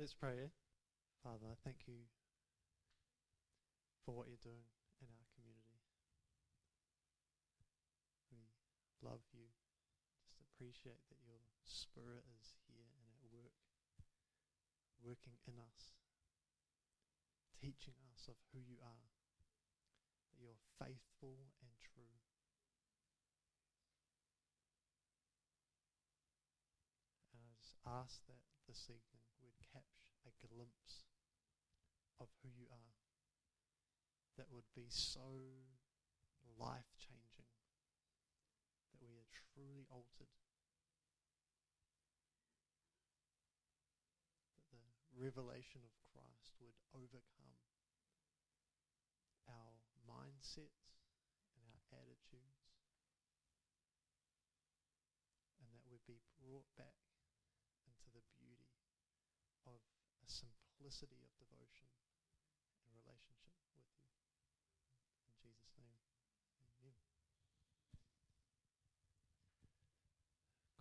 Let's 0.00 0.16
pray. 0.16 0.48
Father, 1.20 1.60
thank 1.60 1.84
you 1.84 2.08
for 4.00 4.16
what 4.16 4.32
you're 4.32 4.40
doing 4.40 4.64
in 5.04 5.12
our 5.12 5.28
community. 5.36 5.84
We 8.32 8.48
love 9.04 9.20
you. 9.36 9.52
Just 10.24 10.40
appreciate 10.40 11.04
that 11.12 11.20
your 11.20 11.44
spirit 11.68 12.24
is 12.32 12.56
here 12.64 12.88
and 12.96 13.12
at 13.12 13.20
work, 13.28 13.52
working 15.04 15.36
in 15.44 15.60
us, 15.60 15.92
teaching 17.60 18.00
us 18.16 18.24
of 18.24 18.40
who 18.56 18.64
you 18.64 18.80
are, 18.80 19.12
that 20.24 20.40
you're 20.40 20.64
faithful 20.80 21.52
and 21.60 21.76
true. 21.76 22.16
And 27.36 27.44
I 27.44 27.52
just 27.60 27.76
ask 27.84 28.24
that 28.32 28.40
this 28.64 28.88
evening 28.88 29.19
a 30.26 30.32
glimpse 30.46 31.08
of 32.20 32.28
who 32.42 32.48
you 32.52 32.68
are 32.70 33.00
that 34.36 34.52
would 34.52 34.68
be 34.76 34.88
so 34.88 35.36
life 36.56 36.92
changing 36.96 37.48
that 38.92 39.00
we 39.04 39.16
are 39.16 39.28
truly 39.32 39.84
altered. 39.88 40.32
That 44.56 44.68
the 44.72 44.84
revelation 45.16 45.84
of 45.84 45.92
Christ 46.12 46.56
would 46.60 46.76
overcome 46.92 47.60
our 49.48 49.76
mindsets 50.04 51.04
and 51.56 51.64
our 51.68 51.84
attitudes, 51.92 52.80
and 55.60 55.68
that 55.72 55.84
would 55.88 56.04
be 56.08 56.20
brought 56.40 56.68
back 56.76 57.00
into 57.84 58.08
the 58.12 58.24
beauty 58.40 58.72
of 59.68 59.80
a 60.24 60.28
simplicity 60.90 61.22
of 61.22 61.30
devotion 61.38 61.86
and 62.82 62.90
relationship 63.06 63.54
with 63.62 63.70
you. 63.78 63.86
In 65.22 65.34
Jesus' 65.38 65.70
name, 65.78 66.02
amen. 66.66 66.98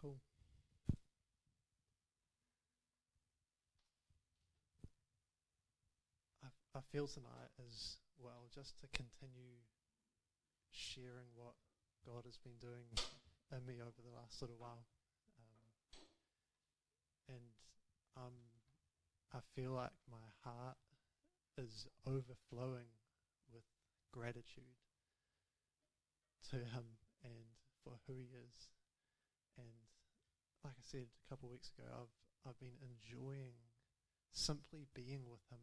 Cool. 0.02 0.18
I, 6.42 6.50
I 6.74 6.82
feel 6.90 7.06
tonight 7.06 7.54
as 7.70 8.02
well 8.18 8.50
just 8.50 8.82
to 8.82 8.90
continue 8.90 9.62
sharing 10.74 11.30
what 11.38 11.54
God 12.02 12.26
has 12.26 12.42
been 12.42 12.58
doing 12.58 12.90
in 13.54 13.62
me 13.62 13.78
over 13.78 14.02
the 14.02 14.10
last 14.18 14.42
little 14.42 14.58
while. 14.58 14.90
Um, 15.38 15.70
and 17.30 17.54
um, 18.18 18.49
I 19.34 19.40
feel 19.56 19.72
like 19.72 19.94
my 20.10 20.28
heart 20.44 20.78
is 21.58 21.88
overflowing 22.08 22.90
with 23.54 23.64
gratitude 24.12 24.80
to 26.50 26.58
Him 26.58 26.98
and 27.24 27.46
for 27.84 27.94
who 28.08 28.14
He 28.14 28.34
is. 28.34 28.70
And 29.58 29.68
like 30.64 30.74
I 30.74 30.84
said 30.84 31.06
a 31.06 31.30
couple 31.30 31.50
of 31.50 31.54
weeks 31.54 31.72
ago, 31.78 31.88
I've 31.94 32.16
I've 32.48 32.60
been 32.60 32.80
enjoying 32.82 33.54
simply 34.32 34.88
being 34.94 35.30
with 35.30 35.44
Him 35.52 35.60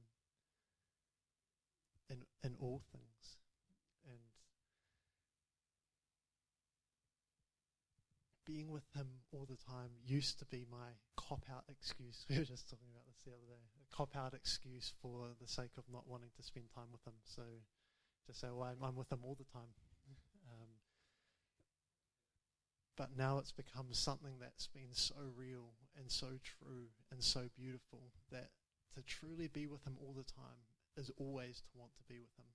in 2.10 2.18
in 2.44 2.54
all 2.60 2.82
things, 2.92 3.38
and 4.06 4.20
being 8.46 8.70
with 8.70 8.86
him 8.94 9.06
all 9.32 9.44
the 9.44 9.58
time 9.58 9.90
used 10.06 10.38
to 10.38 10.46
be 10.46 10.64
my 10.70 10.94
cop 11.16 11.44
out 11.50 11.64
excuse. 11.68 12.24
We 12.30 12.38
were 12.38 12.44
just 12.44 12.70
talking 12.70 12.88
about 12.90 13.04
this 13.06 13.20
the 13.26 13.32
other 13.32 13.46
day. 13.50 13.60
A 13.82 13.94
cop 13.94 14.16
out 14.16 14.32
excuse 14.32 14.94
for 15.02 15.34
the 15.40 15.48
sake 15.48 15.74
of 15.76 15.84
not 15.92 16.06
wanting 16.06 16.30
to 16.36 16.42
spend 16.42 16.66
time 16.74 16.88
with 16.92 17.04
him. 17.04 17.18
So 17.24 17.42
just 18.26 18.40
say, 18.40 18.48
well, 18.52 18.70
I'm, 18.70 18.82
I'm 18.82 18.96
with 18.96 19.10
him 19.10 19.20
all 19.24 19.36
the 19.36 19.50
time. 19.52 19.74
Um, 20.46 20.68
but 22.96 23.10
now 23.18 23.38
it's 23.38 23.50
become 23.50 23.86
something 23.90 24.34
that's 24.40 24.68
been 24.68 24.92
so 24.92 25.16
real 25.34 25.74
and 25.98 26.08
so 26.08 26.38
true 26.44 26.86
and 27.10 27.20
so 27.20 27.50
beautiful 27.58 28.12
that 28.30 28.50
to 28.94 29.02
truly 29.02 29.48
be 29.48 29.66
with 29.66 29.84
him 29.84 29.96
all 30.00 30.14
the 30.16 30.22
time 30.22 30.70
is 30.96 31.10
always 31.18 31.62
to 31.62 31.78
want 31.78 31.90
to 31.96 32.04
be 32.04 32.20
with 32.20 32.30
him. 32.38 32.46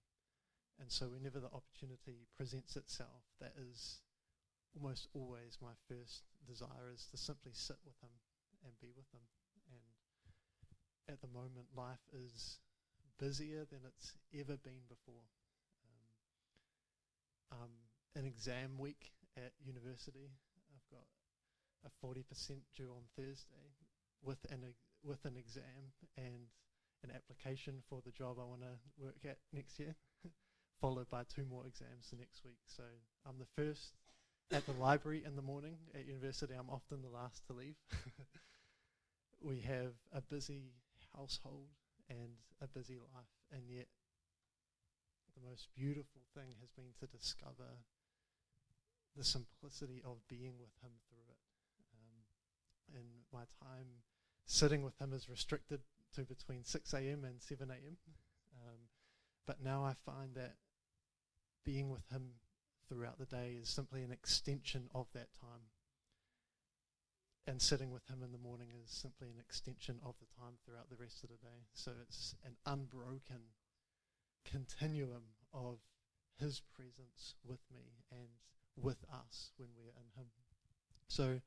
And 0.79 0.91
so 0.91 1.07
whenever 1.07 1.39
the 1.39 1.51
opportunity 1.51 2.27
presents 2.37 2.75
itself, 2.75 3.27
that 3.39 3.53
is 3.59 3.99
almost 4.75 5.07
always 5.13 5.57
my 5.61 5.75
first 5.87 6.23
desire 6.47 6.91
is 6.93 7.07
to 7.11 7.17
simply 7.17 7.51
sit 7.53 7.77
with 7.85 7.95
him 8.01 8.11
and 8.63 8.73
be 8.79 8.91
with 8.95 9.07
him. 9.11 9.25
And 9.71 9.83
at 11.09 11.21
the 11.21 11.27
moment, 11.27 11.67
life 11.75 12.03
is 12.13 12.59
busier 13.19 13.65
than 13.69 13.81
it's 13.85 14.13
ever 14.33 14.57
been 14.57 14.85
before. 14.89 15.25
Um, 17.51 17.61
um, 17.61 17.73
an 18.15 18.25
exam 18.25 18.77
week 18.77 19.11
at 19.37 19.51
university. 19.63 20.31
I've 20.73 20.89
got 20.89 21.07
a 21.85 21.91
40% 22.05 22.23
due 22.75 22.91
on 22.91 23.03
Thursday 23.15 23.75
with 24.23 24.39
an, 24.51 24.63
with 25.03 25.23
an 25.25 25.37
exam 25.37 25.93
and 26.17 26.49
an 27.03 27.11
application 27.15 27.81
for 27.89 28.01
the 28.05 28.11
job 28.11 28.37
I 28.39 28.45
want 28.45 28.61
to 28.61 28.77
work 28.97 29.25
at 29.25 29.37
next 29.53 29.79
year, 29.79 29.95
followed 30.81 31.09
by 31.09 31.23
two 31.23 31.45
more 31.45 31.65
exams 31.65 32.09
the 32.11 32.17
next 32.17 32.43
week. 32.45 32.59
So 32.67 32.83
I'm 33.25 33.39
the 33.39 33.49
first 33.55 33.93
at 34.51 34.65
the 34.65 34.73
library 34.73 35.23
in 35.25 35.35
the 35.35 35.41
morning. 35.41 35.77
At 35.95 36.05
university, 36.05 36.53
I'm 36.53 36.69
often 36.69 37.01
the 37.01 37.09
last 37.09 37.45
to 37.47 37.53
leave. 37.53 37.75
we 39.41 39.61
have 39.61 39.93
a 40.13 40.21
busy 40.21 40.73
household 41.15 41.67
and 42.09 42.35
a 42.61 42.67
busy 42.67 42.97
life, 42.97 43.31
and 43.51 43.63
yet 43.69 43.87
the 45.35 45.49
most 45.49 45.69
beautiful 45.75 46.21
thing 46.35 46.55
has 46.59 46.69
been 46.71 46.91
to 46.99 47.07
discover 47.07 47.79
the 49.15 49.23
simplicity 49.23 50.01
of 50.05 50.17
being 50.27 50.53
with 50.59 50.71
Him 50.83 50.91
through 51.09 51.23
it. 51.29 51.39
Um, 51.95 52.99
and 52.99 53.07
my 53.33 53.43
time 53.65 53.87
sitting 54.45 54.83
with 54.83 54.99
Him 54.99 55.13
is 55.13 55.29
restricted 55.29 55.79
to 56.15 56.21
between 56.21 56.65
6 56.65 56.93
a.m. 56.93 57.23
and 57.23 57.41
7 57.41 57.69
a.m. 57.69 57.97
Um, 58.67 58.79
but 59.47 59.63
now 59.63 59.83
I 59.83 59.93
find 60.05 60.35
that 60.35 60.55
being 61.65 61.89
with 61.89 62.03
Him 62.11 62.31
throughout 62.91 63.17
the 63.17 63.25
day 63.25 63.55
is 63.61 63.69
simply 63.69 64.03
an 64.03 64.11
extension 64.11 64.89
of 64.93 65.07
that 65.13 65.29
time. 65.39 65.71
And 67.47 67.61
sitting 67.61 67.89
with 67.89 68.05
Him 68.07 68.21
in 68.23 68.31
the 68.31 68.37
morning 68.37 68.67
is 68.83 68.91
simply 68.91 69.29
an 69.29 69.39
extension 69.39 69.95
of 70.05 70.15
the 70.19 70.27
time 70.37 70.55
throughout 70.63 70.89
the 70.89 71.01
rest 71.01 71.23
of 71.23 71.29
the 71.29 71.37
day. 71.37 71.65
So 71.73 71.91
it's 72.01 72.35
an 72.45 72.55
unbroken 72.65 73.55
continuum 74.45 75.23
of 75.53 75.79
His 76.37 76.61
presence 76.75 77.35
with 77.47 77.59
me 77.73 78.03
and 78.11 78.27
with 78.75 79.03
us 79.11 79.51
when 79.57 79.69
we're 79.77 79.91
in 79.91 80.21
Him. 80.21 80.27
So 81.07 81.39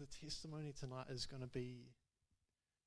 the 0.00 0.06
testimony 0.06 0.72
tonight 0.78 1.06
is 1.10 1.26
going 1.26 1.42
to 1.42 1.48
be, 1.48 1.90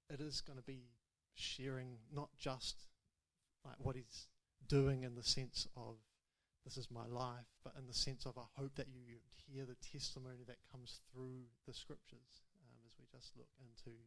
it 0.10 0.22
is 0.22 0.42
going 0.42 0.58
to 0.58 0.66
be 0.66 0.90
sharing 1.36 1.98
not 2.14 2.30
just 2.38 2.88
like 3.64 3.76
what 3.78 3.96
He's 3.96 4.28
doing 4.68 5.04
in 5.04 5.16
the 5.16 5.24
sense 5.24 5.68
of 5.78 5.98
this 6.66 6.78
is 6.78 6.92
my 6.92 7.06
life, 7.08 7.50
but 7.64 7.74
in 7.78 7.88
the 7.88 7.94
sense 7.94 8.26
of 8.26 8.38
I 8.38 8.46
hope 8.56 8.76
that 8.76 8.88
you 8.88 9.18
hear 9.48 9.66
the 9.66 9.76
testimony 9.82 10.44
that 10.48 10.58
comes 10.72 11.00
through 11.12 11.50
the 11.68 11.74
scriptures 11.74 12.46
um, 12.62 12.78
as 12.86 12.94
we 13.00 13.06
just 13.12 13.36
look 13.36 13.50
into 13.60 13.98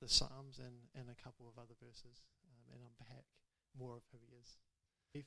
the 0.00 0.08
Psalms 0.08 0.58
and, 0.58 0.76
and 0.94 1.08
a 1.08 1.22
couple 1.22 1.48
of 1.48 1.58
other 1.58 1.74
verses 1.80 2.22
um, 2.44 2.74
and 2.74 2.82
unpack 2.82 3.24
more 3.78 3.96
of 3.96 4.02
who 4.12 4.18
he 4.20 4.36
is. 4.40 4.58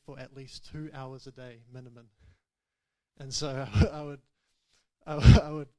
For 0.06 0.20
at 0.20 0.36
least 0.36 0.70
two 0.72 0.92
hours 0.94 1.26
a 1.26 1.32
day 1.32 1.62
minimum. 1.74 2.10
And 3.20 3.34
so 3.34 3.68
I 3.92 4.02
would, 4.04 4.22
I 5.06 5.16
would, 5.16 5.40
I 5.40 5.52
would 5.52 5.70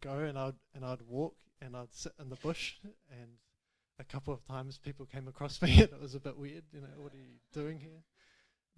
go 0.00 0.18
and 0.18 0.36
I'd, 0.36 0.54
and 0.74 0.84
I'd 0.84 1.02
walk 1.02 1.36
and 1.62 1.76
I'd 1.76 1.94
sit 1.94 2.12
in 2.20 2.28
the 2.28 2.36
bush 2.36 2.74
and 3.10 3.30
a 4.00 4.04
couple 4.04 4.34
of 4.34 4.44
times 4.44 4.78
people 4.78 5.06
came 5.06 5.28
across 5.28 5.62
me 5.62 5.74
and 5.74 5.92
it 5.92 6.00
was 6.00 6.14
a 6.14 6.20
bit 6.20 6.36
weird, 6.36 6.64
you 6.72 6.80
know, 6.80 6.88
what 6.96 7.14
are 7.14 7.18
you 7.18 7.38
doing 7.52 7.78
here? 7.78 8.02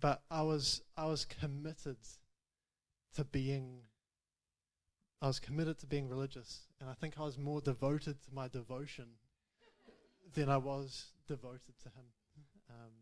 But 0.00 0.23
I 0.31 0.43
was 0.43 0.83
I 0.97 1.06
was 1.06 1.25
committed 1.25 1.97
to 3.15 3.25
being 3.25 3.83
I 5.23 5.29
was 5.29 5.39
committed 5.39 5.79
to 5.79 5.87
being 5.87 6.09
religious, 6.09 6.67
and 6.81 6.91
I 6.91 6.94
think 6.94 7.15
I 7.17 7.23
was 7.23 7.39
more 7.39 7.61
devoted 7.61 8.21
to 8.25 8.35
my 8.35 8.49
devotion 8.49 9.06
than 10.35 10.49
I 10.49 10.56
was 10.56 11.12
devoted 11.29 11.79
to 11.85 11.89
Him. 11.91 12.06
Um, 12.69 12.93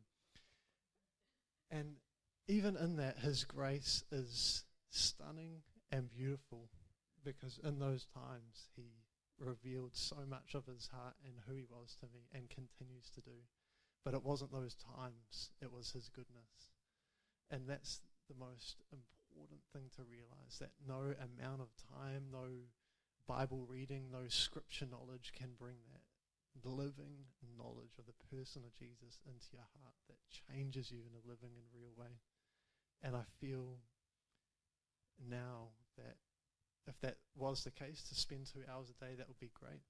and 1.71 1.95
even 2.47 2.77
in 2.77 2.97
that, 2.97 3.21
His 3.21 3.45
grace 3.45 4.05
is 4.13 4.65
stunning 4.91 5.63
and 5.91 6.11
beautiful 6.11 6.69
because 7.25 7.59
in 7.65 7.79
those 7.79 8.05
times 8.05 8.69
He 8.77 8.91
revealed 9.39 9.93
so 9.97 10.17
much 10.29 10.55
of 10.55 10.67
His 10.67 10.91
heart 10.93 11.15
and 11.25 11.37
who 11.47 11.55
He 11.55 11.65
was 11.71 11.97
to 12.01 12.07
me 12.13 12.29
and 12.35 12.51
continues 12.51 13.09
to 13.15 13.23
do. 13.23 13.47
But 14.05 14.13
it 14.13 14.23
wasn't 14.23 14.53
those 14.53 14.75
times, 14.75 15.53
it 15.63 15.73
was 15.73 15.93
His 15.93 16.11
goodness. 16.11 16.75
And 17.51 17.69
that's 17.69 18.01
the 18.29 18.39
most 18.39 18.83
important 18.93 19.61
thing 19.73 19.91
to 19.97 20.03
realize 20.07 20.59
that 20.61 20.71
no 20.87 21.15
amount 21.19 21.61
of 21.61 21.75
time, 21.75 22.31
no 22.31 22.71
Bible 23.27 23.67
reading, 23.69 24.11
no 24.11 24.29
scripture 24.29 24.87
knowledge 24.87 25.33
can 25.37 25.51
bring 25.59 25.77
that. 25.91 26.03
living 26.69 27.27
knowledge 27.57 27.99
of 27.99 28.07
the 28.07 28.37
person 28.37 28.63
of 28.65 28.75
Jesus 28.75 29.19
into 29.27 29.47
your 29.53 29.67
heart 29.83 29.95
that 30.09 30.19
changes 30.31 30.91
you 30.91 30.99
in 30.99 31.15
a 31.15 31.29
living 31.29 31.51
and 31.57 31.67
real 31.75 31.93
way. 31.97 32.21
And 33.03 33.17
I 33.17 33.23
feel 33.41 33.79
now 35.29 35.69
that 35.97 36.17
if 36.87 37.01
that 37.01 37.17
was 37.37 37.65
the 37.65 37.71
case, 37.71 38.03
to 38.09 38.15
spend 38.15 38.47
two 38.47 38.63
hours 38.71 38.91
a 38.91 39.05
day, 39.05 39.15
that 39.17 39.29
would 39.29 39.39
be 39.39 39.51
great. 39.55 39.83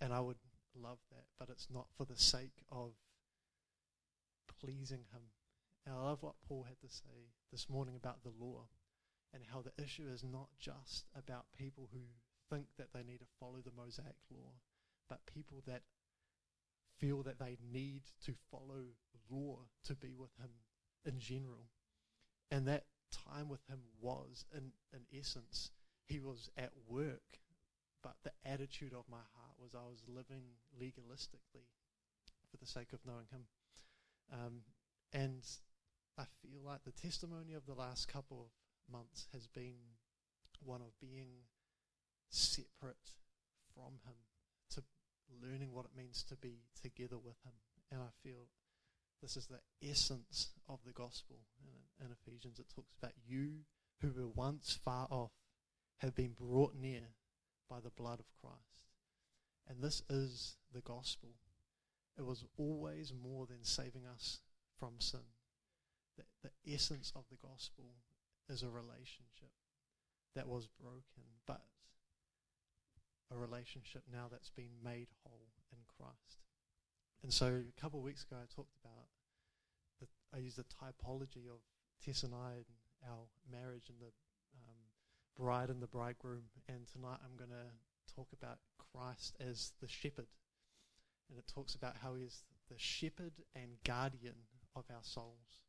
And 0.00 0.12
I 0.12 0.20
would 0.20 0.38
love 0.74 0.98
that. 1.10 1.24
But 1.38 1.50
it's 1.50 1.68
not 1.72 1.86
for 1.96 2.04
the 2.04 2.16
sake 2.16 2.64
of 2.70 2.92
pleasing 4.60 5.04
Him. 5.12 5.22
And 5.86 5.94
I 5.94 5.98
love 5.98 6.22
what 6.22 6.34
Paul 6.48 6.64
had 6.68 6.80
to 6.80 6.94
say 6.94 7.32
this 7.50 7.68
morning 7.68 7.96
about 7.96 8.22
the 8.22 8.32
law 8.38 8.66
and 9.34 9.42
how 9.52 9.62
the 9.62 9.82
issue 9.82 10.08
is 10.12 10.22
not 10.22 10.48
just 10.58 11.06
about 11.16 11.46
people 11.58 11.88
who 11.92 12.00
think 12.50 12.66
that 12.78 12.92
they 12.92 13.02
need 13.02 13.18
to 13.18 13.26
follow 13.40 13.58
the 13.64 13.72
Mosaic 13.76 14.16
law, 14.30 14.52
but 15.08 15.20
people 15.32 15.62
that 15.66 15.82
feel 16.98 17.22
that 17.22 17.38
they 17.38 17.56
need 17.72 18.02
to 18.24 18.34
follow 18.50 18.84
law 19.30 19.58
to 19.84 19.94
be 19.94 20.14
with 20.16 20.30
Him 20.38 20.50
in 21.04 21.18
general. 21.18 21.66
And 22.50 22.68
that 22.68 22.84
time 23.10 23.48
with 23.48 23.66
Him 23.68 23.80
was, 24.00 24.44
in, 24.54 24.72
in 24.92 25.18
essence, 25.18 25.70
He 26.06 26.20
was 26.20 26.50
at 26.56 26.72
work, 26.86 27.40
but 28.02 28.14
the 28.22 28.32
attitude 28.44 28.92
of 28.92 29.04
my 29.10 29.16
heart 29.16 29.56
was 29.58 29.74
I 29.74 29.88
was 29.88 30.02
living 30.06 30.44
legalistically 30.80 31.66
for 32.50 32.56
the 32.60 32.66
sake 32.66 32.92
of 32.92 33.00
knowing 33.06 33.26
Him. 33.32 33.46
Um, 34.32 34.60
and 35.12 35.42
I 36.18 36.24
feel 36.42 36.60
like 36.64 36.84
the 36.84 36.92
testimony 36.92 37.54
of 37.54 37.66
the 37.66 37.74
last 37.74 38.08
couple 38.08 38.40
of 38.40 38.92
months 38.92 39.28
has 39.32 39.46
been 39.46 39.96
one 40.64 40.80
of 40.80 40.98
being 41.00 41.46
separate 42.28 43.12
from 43.74 43.94
Him, 44.04 44.14
to 44.70 44.82
learning 45.42 45.72
what 45.72 45.86
it 45.86 45.96
means 45.96 46.22
to 46.24 46.36
be 46.36 46.64
together 46.80 47.18
with 47.18 47.36
Him. 47.44 47.54
And 47.90 48.00
I 48.00 48.10
feel 48.22 48.48
this 49.20 49.36
is 49.36 49.46
the 49.46 49.60
essence 49.88 50.50
of 50.68 50.80
the 50.84 50.92
gospel. 50.92 51.36
In, 51.64 52.06
in 52.06 52.12
Ephesians, 52.12 52.58
it 52.58 52.66
talks 52.74 52.94
about 52.98 53.12
you 53.26 53.60
who 54.00 54.12
were 54.12 54.28
once 54.28 54.78
far 54.84 55.06
off 55.10 55.32
have 55.98 56.14
been 56.14 56.34
brought 56.38 56.74
near 56.74 57.02
by 57.70 57.80
the 57.80 57.90
blood 57.90 58.20
of 58.20 58.26
Christ. 58.40 58.90
And 59.68 59.80
this 59.80 60.02
is 60.10 60.56
the 60.74 60.80
gospel. 60.80 61.30
It 62.18 62.26
was 62.26 62.44
always 62.58 63.12
more 63.14 63.46
than 63.46 63.64
saving 63.64 64.02
us 64.12 64.40
from 64.78 64.94
sin. 64.98 65.20
The, 66.16 66.24
the 66.42 66.74
essence 66.74 67.12
of 67.16 67.24
the 67.30 67.36
gospel 67.36 67.84
is 68.48 68.62
a 68.62 68.68
relationship 68.68 69.50
that 70.34 70.48
was 70.48 70.66
broken, 70.66 71.24
but 71.46 71.62
a 73.30 73.36
relationship 73.36 74.02
now 74.12 74.26
that's 74.30 74.50
been 74.50 74.72
made 74.84 75.08
whole 75.24 75.48
in 75.72 75.78
Christ. 75.96 76.38
And 77.22 77.32
so 77.32 77.46
a 77.46 77.80
couple 77.80 78.00
of 78.00 78.04
weeks 78.04 78.24
ago, 78.24 78.36
I 78.36 78.46
talked 78.54 78.76
about, 78.84 79.06
the, 80.00 80.06
I 80.34 80.40
used 80.40 80.58
the 80.58 80.64
typology 80.64 81.48
of 81.48 81.60
Tess 82.04 82.24
and 82.24 82.34
I 82.34 82.54
and 82.54 82.64
our 83.08 83.26
marriage 83.50 83.88
and 83.88 83.98
the 84.00 84.12
um, 84.56 84.76
bride 85.36 85.70
and 85.70 85.80
the 85.80 85.86
bridegroom. 85.86 86.42
And 86.68 86.86
tonight 86.86 87.18
I'm 87.24 87.36
going 87.36 87.50
to 87.50 88.14
talk 88.14 88.28
about 88.32 88.58
Christ 88.92 89.36
as 89.40 89.72
the 89.80 89.88
shepherd. 89.88 90.26
And 91.30 91.38
it 91.38 91.50
talks 91.52 91.74
about 91.74 91.96
how 92.02 92.14
he 92.14 92.24
is 92.24 92.42
the 92.68 92.78
shepherd 92.78 93.32
and 93.54 93.78
guardian 93.84 94.34
of 94.74 94.84
our 94.90 95.02
souls. 95.02 95.60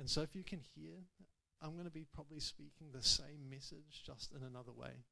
And 0.00 0.10
so 0.10 0.22
if 0.22 0.34
you 0.34 0.42
can 0.42 0.60
hear, 0.74 0.94
I'm 1.62 1.74
going 1.74 1.84
to 1.84 1.90
be 1.90 2.06
probably 2.12 2.40
speaking 2.40 2.88
the 2.92 3.02
same 3.02 3.48
message 3.48 4.02
just 4.04 4.32
in 4.32 4.42
another 4.42 4.72
way 4.72 5.04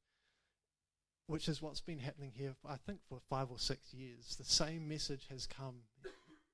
which 1.29 1.47
is 1.47 1.61
what's 1.61 1.79
been 1.79 1.99
happening 1.99 2.31
here, 2.35 2.55
I 2.67 2.77
think, 2.87 3.01
for 3.07 3.19
five 3.29 3.51
or 3.51 3.59
six 3.59 3.93
years. 3.93 4.35
The 4.35 4.43
same 4.43 4.89
message 4.89 5.27
has 5.29 5.45
come 5.45 5.81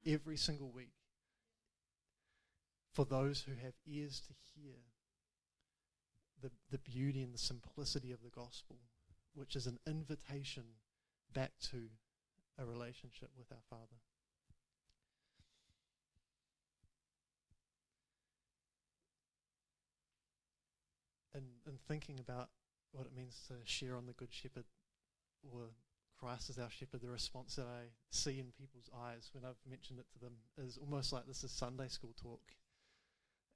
every 0.05 0.35
single 0.35 0.69
week 0.69 0.91
for 2.91 3.05
those 3.05 3.39
who 3.39 3.53
have 3.63 3.71
ears 3.87 4.21
to 4.27 4.33
hear 4.53 4.73
the, 6.41 6.51
the 6.71 6.77
beauty 6.77 7.23
and 7.23 7.33
the 7.33 7.37
simplicity 7.37 8.11
of 8.11 8.21
the 8.21 8.29
gospel, 8.29 8.75
which 9.33 9.55
is 9.55 9.65
an 9.65 9.79
invitation 9.87 10.63
back 11.33 11.53
to 11.71 11.87
a 12.59 12.65
relationship 12.65 13.29
with 13.37 13.47
our 13.53 13.63
Father. 13.69 14.01
And, 21.35 21.43
and 21.67 21.77
thinking 21.87 22.19
about 22.19 22.47
what 22.93 23.05
it 23.05 23.15
means 23.15 23.41
to 23.49 23.55
share 23.65 23.97
on 23.97 24.05
the 24.05 24.13
Good 24.13 24.31
Shepherd 24.31 24.63
or 25.43 25.71
Christ 26.17 26.49
as 26.49 26.57
our 26.57 26.69
shepherd, 26.69 27.01
the 27.01 27.09
response 27.09 27.55
that 27.55 27.65
I 27.65 27.89
see 28.09 28.39
in 28.39 28.53
people's 28.57 28.89
eyes 29.05 29.29
when 29.33 29.43
I've 29.43 29.59
mentioned 29.69 29.99
it 29.99 30.05
to 30.13 30.19
them 30.19 30.33
is 30.57 30.77
almost 30.77 31.11
like 31.11 31.27
this 31.27 31.43
is 31.43 31.51
Sunday 31.51 31.87
school 31.89 32.13
talk. 32.21 32.41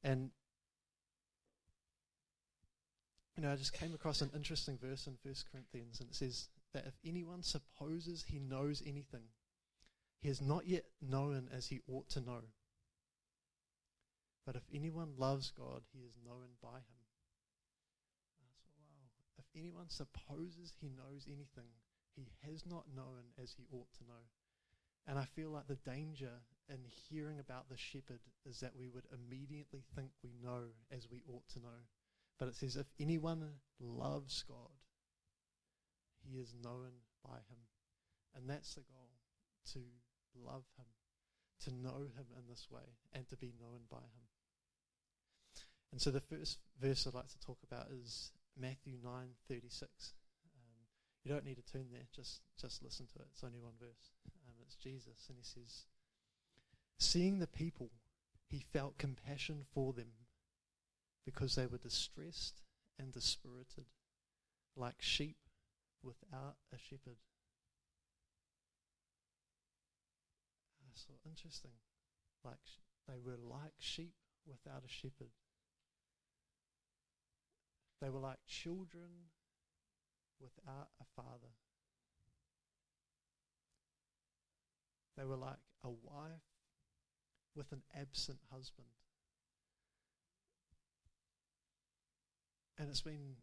And, 0.03 0.31
you 3.35 3.43
know, 3.43 3.51
I 3.51 3.55
just 3.55 3.73
came 3.73 3.93
across 3.93 4.21
an 4.21 4.31
interesting 4.35 4.77
verse 4.77 5.07
in 5.07 5.17
1 5.23 5.35
Corinthians, 5.51 5.99
and 6.01 6.09
it 6.09 6.15
says 6.15 6.49
that 6.73 6.85
if 6.85 6.93
anyone 7.05 7.43
supposes 7.43 8.25
he 8.27 8.39
knows 8.39 8.83
anything, 8.85 9.23
he 10.19 10.27
has 10.27 10.41
not 10.41 10.67
yet 10.67 10.83
known 11.01 11.47
as 11.55 11.67
he 11.67 11.79
ought 11.89 12.09
to 12.09 12.19
know. 12.19 12.41
But 14.45 14.55
if 14.55 14.63
anyone 14.73 15.13
loves 15.17 15.51
God, 15.51 15.83
he 15.93 15.99
is 15.99 16.17
known 16.25 16.57
by 16.61 16.79
him 16.79 16.98
anyone 19.55 19.89
supposes 19.89 20.73
he 20.79 20.89
knows 20.89 21.25
anything, 21.27 21.69
he 22.15 22.27
has 22.47 22.65
not 22.65 22.85
known 22.95 23.33
as 23.41 23.53
he 23.53 23.65
ought 23.71 23.91
to 23.97 24.05
know. 24.05 24.23
And 25.07 25.17
I 25.17 25.25
feel 25.25 25.49
like 25.49 25.67
the 25.67 25.75
danger 25.89 26.31
in 26.69 26.79
hearing 27.09 27.39
about 27.39 27.69
the 27.69 27.77
shepherd 27.77 28.19
is 28.45 28.59
that 28.59 28.75
we 28.77 28.89
would 28.89 29.05
immediately 29.11 29.83
think 29.95 30.09
we 30.23 30.31
know 30.43 30.65
as 30.91 31.07
we 31.09 31.23
ought 31.27 31.47
to 31.53 31.59
know. 31.59 31.87
But 32.37 32.49
it 32.49 32.55
says, 32.55 32.75
if 32.75 32.85
anyone 32.99 33.43
loves 33.79 34.43
God, 34.47 34.77
he 36.21 36.39
is 36.39 36.53
known 36.63 36.91
by 37.25 37.35
him. 37.35 37.59
And 38.35 38.49
that's 38.49 38.75
the 38.75 38.81
goal 38.81 39.09
to 39.73 39.79
love 40.45 40.63
him, 40.77 40.85
to 41.65 41.71
know 41.73 42.07
him 42.15 42.25
in 42.37 42.43
this 42.47 42.67
way, 42.69 42.97
and 43.13 43.27
to 43.29 43.37
be 43.37 43.53
known 43.59 43.81
by 43.89 43.97
him. 43.97 44.27
And 45.91 45.99
so 45.99 46.11
the 46.11 46.21
first 46.21 46.59
verse 46.79 47.07
I'd 47.07 47.15
like 47.15 47.29
to 47.29 47.39
talk 47.39 47.57
about 47.63 47.87
is 47.91 48.31
Matthew 48.59 48.97
9:36. 48.97 50.13
Um, 50.55 50.87
you 51.23 51.31
don't 51.31 51.45
need 51.45 51.55
to 51.55 51.71
turn 51.71 51.87
there; 51.91 52.07
just 52.13 52.41
just 52.59 52.83
listen 52.83 53.07
to 53.07 53.19
it. 53.19 53.27
It's 53.31 53.43
only 53.43 53.59
one 53.59 53.77
verse. 53.79 54.11
Um, 54.47 54.55
it's 54.61 54.75
Jesus, 54.75 55.27
and 55.29 55.37
he 55.37 55.43
says, 55.43 55.85
"Seeing 56.97 57.39
the 57.39 57.47
people, 57.47 57.91
he 58.47 58.59
felt 58.59 58.97
compassion 58.97 59.65
for 59.73 59.93
them, 59.93 60.11
because 61.25 61.55
they 61.55 61.67
were 61.67 61.77
distressed 61.77 62.61
and 62.97 63.13
dispirited, 63.13 63.85
like 64.75 65.01
sheep 65.01 65.37
without 66.03 66.57
a 66.73 66.77
shepherd." 66.77 67.17
Uh, 70.81 70.91
so 70.93 71.13
interesting. 71.25 71.79
Like 72.43 72.59
sh- 72.65 72.79
they 73.07 73.19
were 73.19 73.37
like 73.37 73.73
sheep 73.79 74.15
without 74.45 74.83
a 74.83 74.89
shepherd. 74.89 75.31
They 78.01 78.09
were 78.09 78.19
like 78.19 78.37
children 78.47 79.09
without 80.39 80.89
a 81.01 81.05
father. 81.15 81.53
They 85.17 85.25
were 85.25 85.35
like 85.35 85.59
a 85.83 85.89
wife 85.89 86.47
with 87.55 87.71
an 87.73 87.81
absent 87.93 88.39
husband. 88.51 88.87
And 92.77 92.89
it's 92.89 93.01
been 93.01 93.35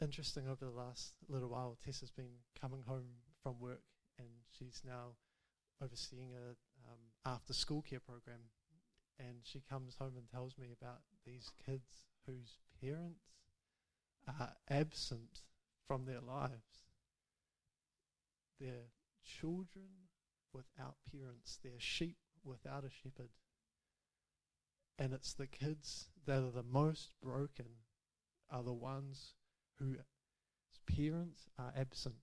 interesting 0.00 0.44
over 0.46 0.64
the 0.64 0.70
last 0.70 1.14
little 1.28 1.48
while. 1.48 1.76
Tess 1.84 2.00
has 2.00 2.10
been 2.10 2.44
coming 2.60 2.82
home 2.86 3.06
from 3.42 3.58
work 3.58 3.82
and 4.18 4.28
she's 4.56 4.82
now 4.86 5.16
overseeing 5.82 6.30
a 6.32 6.50
um, 6.88 7.00
after 7.24 7.52
school 7.52 7.82
care 7.82 8.00
program. 8.00 8.40
And 9.18 9.38
she 9.42 9.62
comes 9.68 9.96
home 9.98 10.12
and 10.16 10.28
tells 10.28 10.56
me 10.58 10.68
about 10.78 11.00
these 11.24 11.50
kids 11.64 12.06
whose 12.26 12.58
parents 12.80 13.24
are 14.26 14.52
absent 14.68 15.42
from 15.86 16.04
their 16.04 16.20
lives. 16.20 16.86
They're 18.60 18.90
children 19.24 20.08
without 20.52 20.96
parents, 21.12 21.58
they're 21.62 21.72
sheep 21.78 22.16
without 22.44 22.84
a 22.84 22.90
shepherd. 22.90 23.30
And 24.98 25.12
it's 25.12 25.34
the 25.34 25.46
kids 25.46 26.08
that 26.26 26.42
are 26.42 26.50
the 26.50 26.62
most 26.62 27.10
broken 27.22 27.66
are 28.50 28.62
the 28.62 28.72
ones 28.72 29.34
whose 29.78 29.98
parents 30.86 31.48
are 31.58 31.72
absent. 31.76 32.14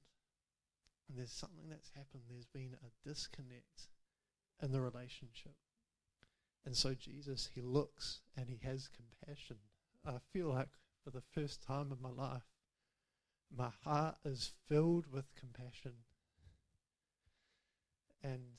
And 1.07 1.19
there's 1.19 1.31
something 1.31 1.69
that's 1.69 1.91
happened. 1.95 2.23
There's 2.29 2.47
been 2.47 2.75
a 2.81 3.07
disconnect 3.07 3.89
in 4.61 4.71
the 4.71 4.81
relationship. 4.81 5.55
And 6.65 6.75
so 6.75 6.95
Jesus, 6.95 7.49
he 7.53 7.61
looks 7.61 8.21
and 8.35 8.49
he 8.49 8.59
has 8.63 8.89
compassion 8.89 9.57
I 10.05 10.17
feel 10.31 10.49
like 10.49 10.69
for 11.03 11.11
the 11.11 11.23
first 11.33 11.61
time 11.65 11.91
in 11.91 11.97
my 12.01 12.09
life, 12.09 12.43
my 13.55 13.69
heart 13.83 14.15
is 14.25 14.51
filled 14.67 15.05
with 15.11 15.25
compassion. 15.35 15.93
And 18.23 18.57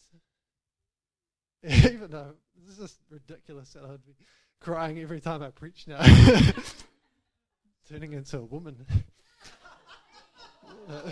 even 1.85 2.11
though 2.11 2.35
this 2.67 2.79
is 2.79 2.99
ridiculous 3.11 3.73
that 3.73 3.85
I'd 3.85 4.05
be 4.05 4.15
crying 4.61 4.99
every 5.01 5.21
time 5.21 5.43
I 5.43 5.51
preach 5.51 5.87
now, 5.87 6.01
turning 7.89 8.13
into 8.13 8.39
a 8.39 8.45
woman. 8.45 8.87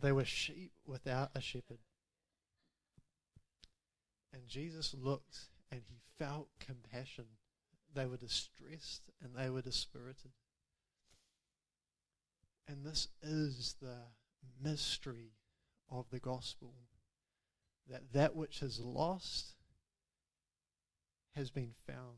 they 0.00 0.12
were 0.12 0.24
sheep 0.24 0.72
without 0.86 1.30
a 1.34 1.40
shepherd. 1.40 1.78
And 4.32 4.46
Jesus 4.46 4.94
looked 4.98 5.38
and 5.70 5.82
he 5.88 5.98
felt 6.18 6.48
compassion. 6.58 7.24
They 7.94 8.06
were 8.06 8.16
distressed 8.16 9.10
and 9.22 9.34
they 9.34 9.50
were 9.50 9.62
dispirited. 9.62 10.32
And 12.68 12.84
this 12.84 13.08
is 13.22 13.74
the 13.80 13.96
mystery 14.62 15.32
of 15.90 16.08
the 16.10 16.20
gospel 16.20 16.72
that 17.88 18.12
that 18.12 18.36
which 18.36 18.62
is 18.62 18.78
lost 18.78 19.56
has 21.34 21.50
been 21.50 21.72
found. 21.86 22.16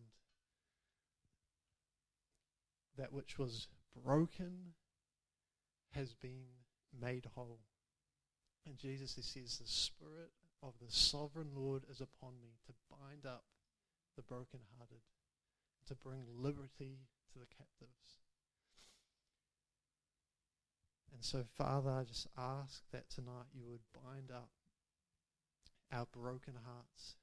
That 2.99 3.13
which 3.13 3.39
was 3.39 3.69
broken 4.05 4.75
has 5.93 6.13
been 6.13 6.45
made 7.01 7.27
whole. 7.35 7.61
And 8.67 8.77
Jesus 8.77 9.15
he 9.15 9.23
says, 9.23 9.59
The 9.59 9.67
Spirit 9.67 10.33
of 10.63 10.75
the 10.81 10.91
sovereign 10.91 11.51
Lord 11.55 11.83
is 11.91 12.01
upon 12.01 12.35
me 12.41 12.55
to 12.67 12.73
bind 12.91 13.27
up 13.27 13.45
the 14.17 14.23
brokenhearted, 14.23 15.03
to 15.89 15.95
bring 15.95 16.25
liberty 16.37 16.99
to 17.33 17.39
the 17.39 17.47
captives. 17.47 18.23
And 21.13 21.25
so, 21.25 21.45
Father, 21.57 21.91
I 21.91 22.05
just 22.05 22.27
ask 22.39 22.83
that 22.93 23.11
tonight 23.11 23.51
you 23.53 23.65
would 23.69 23.83
bind 23.93 24.31
up 24.31 24.51
our 25.93 26.07
broken 26.13 26.55
hearts. 26.65 27.17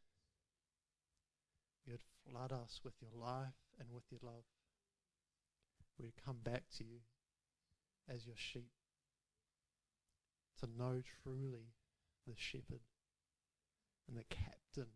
You 1.85 1.93
would 1.93 2.03
flood 2.29 2.51
us 2.51 2.81
with 2.83 2.93
your 3.01 3.19
life 3.19 3.55
and 3.79 3.89
with 3.91 4.03
your 4.11 4.19
love. 4.21 4.43
We'd 5.99 6.13
come 6.23 6.37
back 6.43 6.63
to 6.77 6.83
you 6.83 6.99
as 8.07 8.25
your 8.25 8.37
sheep 8.37 8.71
to 10.59 10.67
know 10.77 11.01
truly 11.23 11.73
the 12.27 12.33
shepherd 12.35 12.81
and 14.09 14.17
the 14.17 14.23
captain 14.23 14.91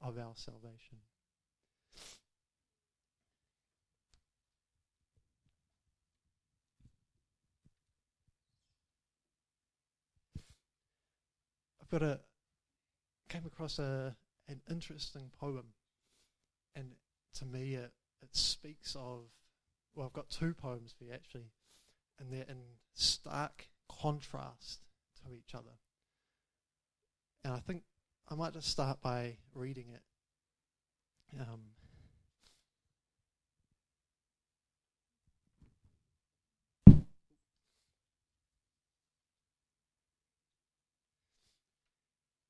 of 0.00 0.18
our 0.18 0.32
salvation. 0.34 0.98
I've 11.80 11.88
got 11.88 12.02
a 12.02 12.20
came 13.28 13.46
across 13.46 13.78
a 13.78 14.16
an 14.48 14.60
interesting 14.70 15.30
poem, 15.40 15.66
and 16.74 16.92
to 17.34 17.44
me 17.44 17.74
it 17.74 17.92
it 18.22 18.34
speaks 18.36 18.96
of 18.96 19.26
well 19.94 20.06
I've 20.06 20.12
got 20.12 20.28
two 20.28 20.52
poems 20.52 20.92
for 20.96 21.04
you 21.04 21.12
actually, 21.12 21.52
and 22.18 22.32
they're 22.32 22.44
in 22.48 22.62
stark 22.94 23.68
contrast 23.88 24.80
to 25.24 25.32
each 25.32 25.54
other. 25.54 25.78
And 27.44 27.54
I 27.54 27.60
think 27.60 27.82
I 28.28 28.34
might 28.34 28.52
just 28.52 28.68
start 28.68 29.00
by 29.00 29.36
reading 29.54 29.86
it. 29.94 30.02
Um, 31.40 31.60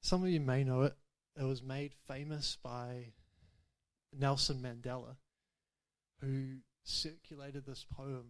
some 0.00 0.22
of 0.22 0.30
you 0.30 0.40
may 0.40 0.64
know 0.64 0.82
it. 0.82 0.96
It 1.38 1.42
was 1.42 1.62
made 1.62 1.92
famous 2.08 2.56
by 2.62 3.12
Nelson 4.18 4.62
Mandela, 4.62 5.16
who 6.22 6.60
circulated 6.84 7.66
this 7.66 7.84
poem 7.84 8.26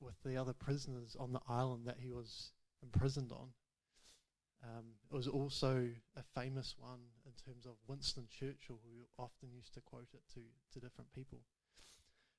with 0.00 0.16
the 0.22 0.36
other 0.36 0.52
prisoners 0.52 1.16
on 1.18 1.32
the 1.32 1.40
island 1.48 1.86
that 1.86 1.96
he 2.00 2.12
was 2.12 2.50
imprisoned 2.82 3.32
on. 3.32 3.54
Um, 4.64 4.84
it 5.10 5.14
was 5.14 5.28
also 5.28 5.88
a 6.16 6.40
famous 6.40 6.74
one 6.78 7.00
in 7.26 7.32
terms 7.44 7.66
of 7.66 7.72
Winston 7.86 8.26
Churchill, 8.30 8.80
who 8.82 9.22
often 9.22 9.50
used 9.52 9.74
to 9.74 9.80
quote 9.80 10.08
it 10.14 10.22
to, 10.34 10.40
to 10.72 10.80
different 10.80 11.12
people. 11.14 11.40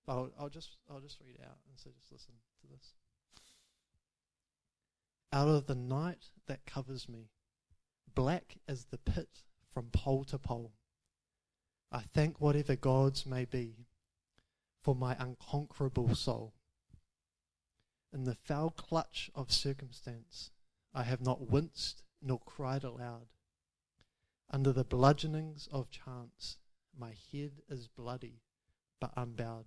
But 0.06 0.14
I'll, 0.14 0.32
I'll 0.40 0.50
just 0.50 0.78
I'll 0.90 1.00
just 1.00 1.20
read 1.26 1.40
out 1.42 1.58
and 1.70 1.78
so 1.78 1.90
just 1.98 2.12
listen 2.12 2.34
to 2.62 2.68
this. 2.68 2.94
Out 5.32 5.48
of 5.48 5.68
the 5.68 5.76
night 5.76 6.30
that 6.48 6.66
covers 6.66 7.10
me, 7.10 7.30
black 8.14 8.58
as 8.68 8.86
the 8.86 8.98
pit 8.98 9.44
from 9.74 9.90
pole 9.92 10.24
to 10.26 10.40
pole, 10.40 10.74
I 11.92 12.02
thank 12.14 12.40
whatever 12.40 12.76
gods 12.76 13.26
may 13.26 13.46
be 13.46 13.86
for 14.82 14.96
my 14.96 15.16
unconquerable 15.20 16.16
soul. 16.16 16.54
In 18.14 18.24
the 18.24 18.36
foul 18.36 18.70
clutch 18.70 19.30
of 19.36 19.52
circumstance, 19.52 20.52
I 20.94 21.04
have 21.04 21.22
not 21.22 21.50
winced 21.50 22.04
nor 22.26 22.40
cried 22.40 22.84
aloud. 22.84 23.28
Under 24.50 24.74
the 24.74 24.84
bludgeonings 24.84 25.68
of 25.72 25.92
chance, 25.92 26.58
my 26.98 27.14
head 27.32 27.62
is 27.70 27.88
bloody 27.88 28.42
but 29.00 29.14
unbowed. 29.16 29.66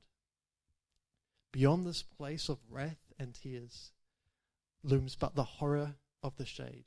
Beyond 1.53 1.87
this 1.87 2.03
place 2.03 2.49
of 2.49 2.59
wrath 2.69 3.13
and 3.19 3.33
tears 3.33 3.93
looms 4.83 5.15
but 5.15 5.37
the 5.37 5.45
horror 5.45 5.95
of 6.23 6.37
the 6.37 6.45
shade, 6.45 6.87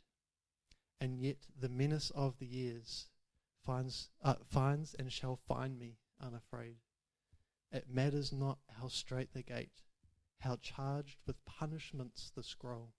and 0.99 1.21
yet 1.21 1.47
the 1.57 1.69
menace 1.69 2.11
of 2.11 2.37
the 2.39 2.47
years 2.47 3.07
finds, 3.65 4.09
uh, 4.21 4.35
finds 4.45 4.93
and 4.95 5.11
shall 5.11 5.39
find 5.47 5.79
me 5.79 5.99
unafraid. 6.19 6.77
It 7.71 7.89
matters 7.89 8.33
not 8.33 8.59
how 8.79 8.89
straight 8.89 9.33
the 9.33 9.41
gate, 9.41 9.83
how 10.39 10.57
charged 10.57 11.19
with 11.25 11.45
punishments 11.45 12.29
the 12.35 12.43
scroll. 12.43 12.93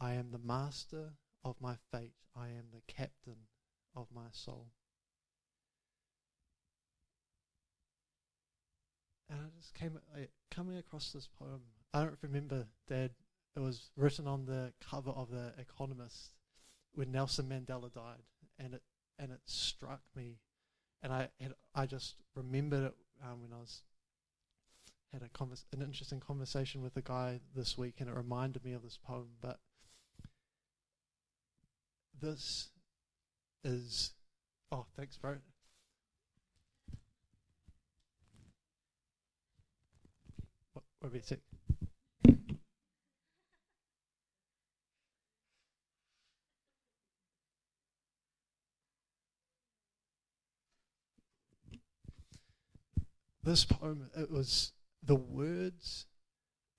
I 0.00 0.14
am 0.14 0.32
the 0.32 0.38
master 0.38 1.12
of 1.44 1.56
my 1.60 1.76
fate, 1.92 2.14
I 2.36 2.48
am 2.48 2.66
the 2.72 2.82
captain 2.86 3.48
of 3.94 4.06
my 4.14 4.28
soul. 4.32 4.68
And 9.30 9.40
I 9.40 9.44
just 9.56 9.74
came 9.74 9.98
coming 10.50 10.76
across 10.76 11.12
this 11.12 11.28
poem. 11.38 11.62
I 11.92 12.00
don't 12.00 12.18
remember, 12.22 12.66
Dad. 12.88 13.10
It 13.56 13.60
was 13.60 13.90
written 13.96 14.26
on 14.26 14.46
the 14.46 14.72
cover 14.80 15.10
of 15.10 15.30
the 15.30 15.52
Economist 15.58 16.32
when 16.94 17.12
Nelson 17.12 17.46
Mandela 17.46 17.92
died, 17.92 18.24
and 18.58 18.74
it 18.74 18.82
and 19.18 19.30
it 19.30 19.40
struck 19.46 20.00
me, 20.16 20.38
and 21.02 21.12
I 21.12 21.28
had, 21.40 21.54
I 21.74 21.86
just 21.86 22.16
remembered 22.34 22.84
it 22.84 22.94
um, 23.22 23.42
when 23.42 23.52
I 23.52 23.60
was 23.60 23.82
had 25.12 25.22
a 25.22 25.28
convers- 25.28 25.66
an 25.72 25.82
interesting 25.82 26.20
conversation 26.20 26.82
with 26.82 26.96
a 26.96 27.02
guy 27.02 27.40
this 27.54 27.78
week, 27.78 27.94
and 28.00 28.08
it 28.08 28.16
reminded 28.16 28.64
me 28.64 28.72
of 28.72 28.82
this 28.82 28.98
poem. 28.98 29.28
But 29.40 29.60
this 32.24 32.70
is 33.64 34.12
oh, 34.72 34.86
thanks, 34.96 35.18
bro. 35.18 35.36
What, 40.72 40.84
what 41.00 41.24
sick? 41.24 41.40
This 53.42 53.66
poem, 53.66 54.08
it 54.16 54.30
was 54.30 54.72
the 55.02 55.14
words 55.14 56.06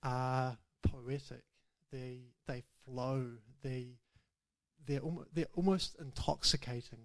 are 0.02 0.58
poetic. 0.82 1.44
They 1.92 2.22
they 2.48 2.64
flow. 2.84 3.26
They 3.62 3.98
they're 4.86 5.00
almost, 5.00 5.28
they're 5.34 5.46
almost 5.54 5.96
intoxicating. 6.00 7.00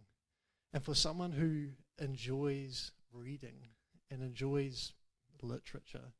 And 0.74 0.84
for 0.84 0.96
someone 0.96 1.32
who 1.32 1.70
enjoys 2.04 2.92
reading 3.12 3.70
and 4.10 4.22
enjoys 4.22 4.94
literature, 5.42 6.14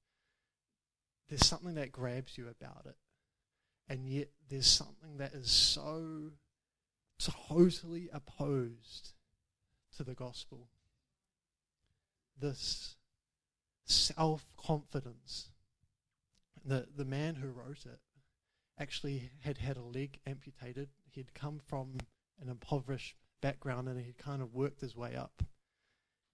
there's 1.30 1.46
something 1.46 1.76
that 1.76 1.92
grabs 1.92 2.38
you 2.38 2.48
about 2.50 2.86
it. 2.86 2.96
And 3.88 4.08
yet 4.08 4.30
there's 4.50 4.68
something 4.68 5.18
that 5.18 5.34
is 5.34 5.52
so 5.52 6.32
totally 7.20 8.10
opposed 8.12 9.14
to 9.98 10.04
the 10.04 10.14
gospel. 10.14 10.68
This 12.40 12.96
self 13.86 14.46
confidence. 14.58 15.50
The, 16.64 16.88
the 16.96 17.06
man 17.06 17.36
who 17.36 17.50
wrote 17.50 17.86
it 17.86 18.00
actually 18.80 19.32
had 19.42 19.58
had 19.58 19.78
a 19.78 19.82
leg 19.82 20.20
amputated. 20.26 20.90
He'd 21.12 21.34
come 21.34 21.60
from 21.60 21.98
an 22.42 22.50
impoverished 22.50 23.16
background 23.42 23.88
and 23.88 24.00
he'd 24.00 24.18
kind 24.18 24.42
of 24.42 24.54
worked 24.54 24.82
his 24.82 24.96
way 24.96 25.16
up. 25.16 25.44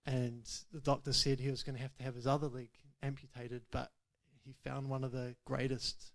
And 0.05 0.47
the 0.71 0.79
doctor 0.79 1.11
said 1.11 1.39
he 1.39 1.51
was 1.51 1.63
going 1.63 1.75
to 1.75 1.81
have 1.81 1.95
to 1.95 2.03
have 2.03 2.15
his 2.15 2.27
other 2.27 2.47
leg 2.47 2.69
amputated, 3.03 3.63
but 3.71 3.91
he 4.45 4.53
found 4.63 4.87
one 4.87 5.03
of 5.03 5.11
the 5.11 5.35
greatest 5.45 6.13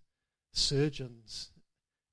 surgeons 0.51 1.51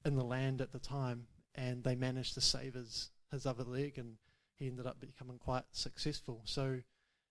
in 0.04 0.16
the 0.16 0.24
land 0.24 0.60
at 0.60 0.72
the 0.72 0.78
time, 0.78 1.26
and 1.54 1.84
they 1.84 1.94
managed 1.94 2.34
to 2.34 2.40
save 2.40 2.74
his, 2.74 3.10
his 3.30 3.46
other 3.46 3.64
leg, 3.64 3.96
and 3.96 4.16
he 4.56 4.66
ended 4.66 4.86
up 4.86 5.00
becoming 5.00 5.38
quite 5.38 5.64
successful. 5.72 6.42
So 6.44 6.80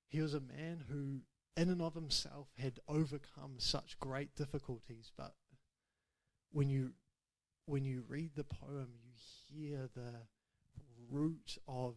he 0.07 0.21
was 0.21 0.33
a 0.33 0.39
man 0.39 0.85
who, 0.89 1.21
in 1.55 1.69
and 1.69 1.81
of 1.81 1.93
himself, 1.93 2.47
had 2.57 2.79
overcome 2.87 3.55
such 3.57 3.99
great 3.99 4.35
difficulties. 4.35 5.11
But 5.15 5.35
when 6.51 6.69
you 6.69 6.93
when 7.69 7.85
you 7.85 8.03
read 8.07 8.31
the 8.35 8.43
poem, 8.43 8.89
you 9.03 9.11
hear 9.47 9.89
the 9.93 10.15
root 11.11 11.57
of 11.67 11.95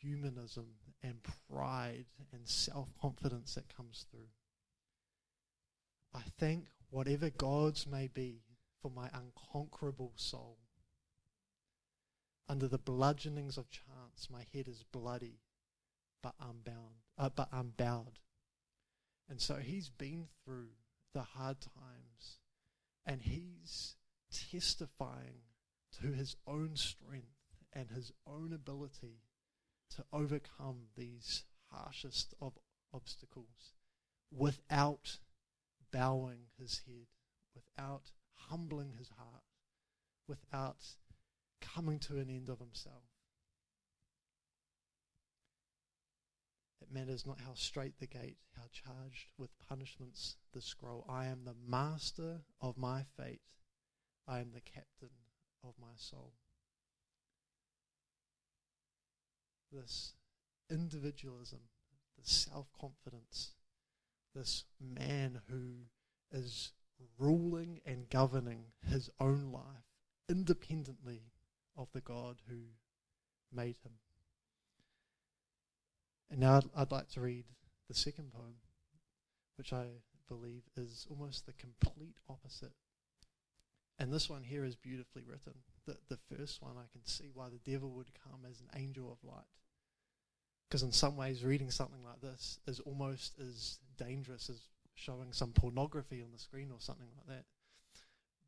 humanism 0.00 0.66
and 1.04 1.20
pride 1.48 2.06
and 2.32 2.48
self 2.48 2.88
confidence 3.00 3.54
that 3.54 3.74
comes 3.74 4.06
through. 4.10 4.28
I 6.12 6.22
thank 6.38 6.66
whatever 6.90 7.30
gods 7.30 7.86
may 7.86 8.08
be 8.08 8.42
for 8.82 8.90
my 8.90 9.08
unconquerable 9.14 10.14
soul. 10.16 10.58
Under 12.48 12.66
the 12.66 12.78
bludgeonings 12.78 13.56
of 13.56 13.70
chance, 13.70 14.28
my 14.30 14.46
head 14.52 14.66
is 14.66 14.82
bloody, 14.90 15.38
but 16.22 16.34
unbound, 16.40 16.94
uh, 17.16 17.28
but 17.28 17.48
unbowed. 17.52 18.18
And 19.28 19.40
so 19.40 19.56
he's 19.56 19.90
been 19.90 20.26
through 20.44 20.70
the 21.14 21.22
hard 21.22 21.60
times, 21.60 22.38
and 23.06 23.22
he's 23.22 23.94
testifying 24.30 25.42
to 26.00 26.08
his 26.08 26.36
own 26.46 26.76
strength 26.76 27.26
and 27.72 27.90
his 27.90 28.12
own 28.26 28.52
ability 28.52 29.22
to 29.96 30.04
overcome 30.12 30.88
these 30.96 31.44
harshest 31.70 32.34
of 32.40 32.58
obstacles 32.92 33.74
without 34.30 35.18
bowing 35.92 36.40
his 36.58 36.82
head, 36.86 37.06
without 37.54 38.12
humbling 38.34 38.94
his 38.98 39.10
heart, 39.16 39.44
without 40.26 40.84
coming 41.60 41.98
to 41.98 42.18
an 42.18 42.28
end 42.28 42.48
of 42.48 42.58
himself. 42.58 43.04
It 46.80 46.92
matters 46.92 47.26
not 47.26 47.40
how 47.40 47.54
straight 47.54 47.98
the 47.98 48.06
gate, 48.06 48.38
how 48.56 48.64
charged 48.72 49.28
with 49.36 49.50
punishments 49.68 50.36
the 50.52 50.60
scroll. 50.60 51.04
I 51.08 51.26
am 51.26 51.44
the 51.44 51.56
master 51.66 52.42
of 52.60 52.78
my 52.78 53.04
fate. 53.16 53.40
I 54.28 54.40
am 54.40 54.50
the 54.52 54.60
captain 54.60 55.08
of 55.64 55.72
my 55.80 55.94
soul. 55.96 56.34
This 59.72 60.12
individualism, 60.70 61.60
the 62.18 62.28
self 62.28 62.66
confidence, 62.78 63.52
this 64.34 64.64
man 64.78 65.40
who 65.48 65.86
is 66.30 66.72
ruling 67.18 67.80
and 67.86 68.10
governing 68.10 68.64
his 68.86 69.08
own 69.18 69.50
life 69.50 69.64
independently 70.28 71.22
of 71.76 71.88
the 71.92 72.00
God 72.00 72.42
who 72.48 72.56
made 73.52 73.76
him. 73.78 73.92
And 76.30 76.40
now 76.40 76.56
I'd, 76.56 76.64
I'd, 76.76 76.92
like 76.92 77.08
to 77.10 77.20
read 77.22 77.46
the 77.88 77.94
second 77.94 78.32
poem, 78.32 78.56
which 79.56 79.72
I 79.72 79.86
believe 80.28 80.64
is 80.76 81.06
almost 81.08 81.46
the 81.46 81.54
complete 81.54 82.16
opposite. 82.28 82.72
And 83.98 84.12
this 84.12 84.30
one 84.30 84.42
here 84.42 84.64
is 84.64 84.76
beautifully 84.76 85.22
written. 85.26 85.54
The, 85.86 85.96
the 86.08 86.18
first 86.36 86.62
one, 86.62 86.76
I 86.76 86.86
can 86.92 87.04
see 87.04 87.30
why 87.34 87.48
the 87.48 87.70
devil 87.70 87.90
would 87.90 88.10
come 88.22 88.40
as 88.48 88.60
an 88.60 88.80
angel 88.80 89.10
of 89.10 89.28
light. 89.28 89.44
Because 90.68 90.82
in 90.82 90.92
some 90.92 91.16
ways, 91.16 91.44
reading 91.44 91.70
something 91.70 92.04
like 92.04 92.20
this 92.20 92.60
is 92.66 92.80
almost 92.80 93.34
as 93.40 93.78
dangerous 93.96 94.50
as 94.50 94.60
showing 94.94 95.32
some 95.32 95.52
pornography 95.52 96.22
on 96.22 96.30
the 96.32 96.38
screen 96.38 96.70
or 96.70 96.78
something 96.78 97.08
like 97.16 97.36
that, 97.36 97.44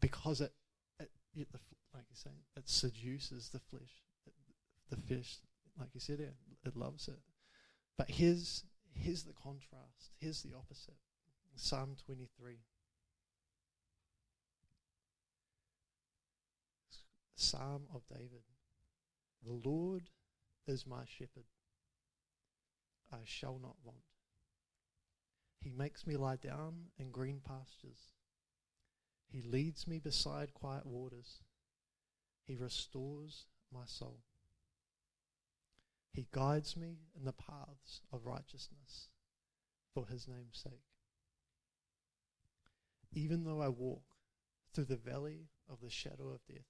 because 0.00 0.40
it, 0.40 0.52
it, 0.98 1.10
it 1.34 1.48
like 1.94 2.04
you 2.10 2.16
say, 2.16 2.30
it 2.56 2.68
seduces 2.68 3.48
the 3.48 3.58
flesh. 3.58 4.02
It, 4.26 4.32
the 4.90 4.96
fish, 4.96 5.38
like 5.78 5.88
you 5.94 6.00
said, 6.00 6.20
it, 6.20 6.34
it 6.64 6.76
loves 6.76 7.08
it. 7.08 7.18
But 7.96 8.10
here's 8.10 8.64
here's 8.92 9.22
the 9.22 9.32
contrast. 9.32 10.10
Here's 10.18 10.42
the 10.42 10.56
opposite. 10.56 10.94
Psalm 11.56 11.96
23. 12.06 12.58
Psalm 17.40 17.84
of 17.94 18.02
David. 18.06 18.42
The 19.42 19.68
Lord 19.68 20.10
is 20.66 20.86
my 20.86 21.04
shepherd. 21.06 21.46
I 23.10 23.20
shall 23.24 23.58
not 23.60 23.76
want. 23.82 23.98
He 25.58 25.70
makes 25.70 26.06
me 26.06 26.16
lie 26.16 26.36
down 26.36 26.90
in 26.98 27.10
green 27.10 27.40
pastures. 27.42 28.12
He 29.26 29.42
leads 29.42 29.86
me 29.86 29.98
beside 29.98 30.54
quiet 30.54 30.84
waters. 30.84 31.40
He 32.44 32.56
restores 32.56 33.46
my 33.72 33.84
soul. 33.86 34.20
He 36.12 36.26
guides 36.32 36.76
me 36.76 36.98
in 37.16 37.24
the 37.24 37.32
paths 37.32 38.02
of 38.12 38.26
righteousness 38.26 39.08
for 39.94 40.06
his 40.06 40.28
name's 40.28 40.58
sake. 40.62 40.84
Even 43.12 43.44
though 43.44 43.60
I 43.60 43.68
walk 43.68 44.02
through 44.74 44.86
the 44.86 44.96
valley 44.96 45.48
of 45.68 45.80
the 45.80 45.90
shadow 45.90 46.28
of 46.28 46.44
death, 46.46 46.69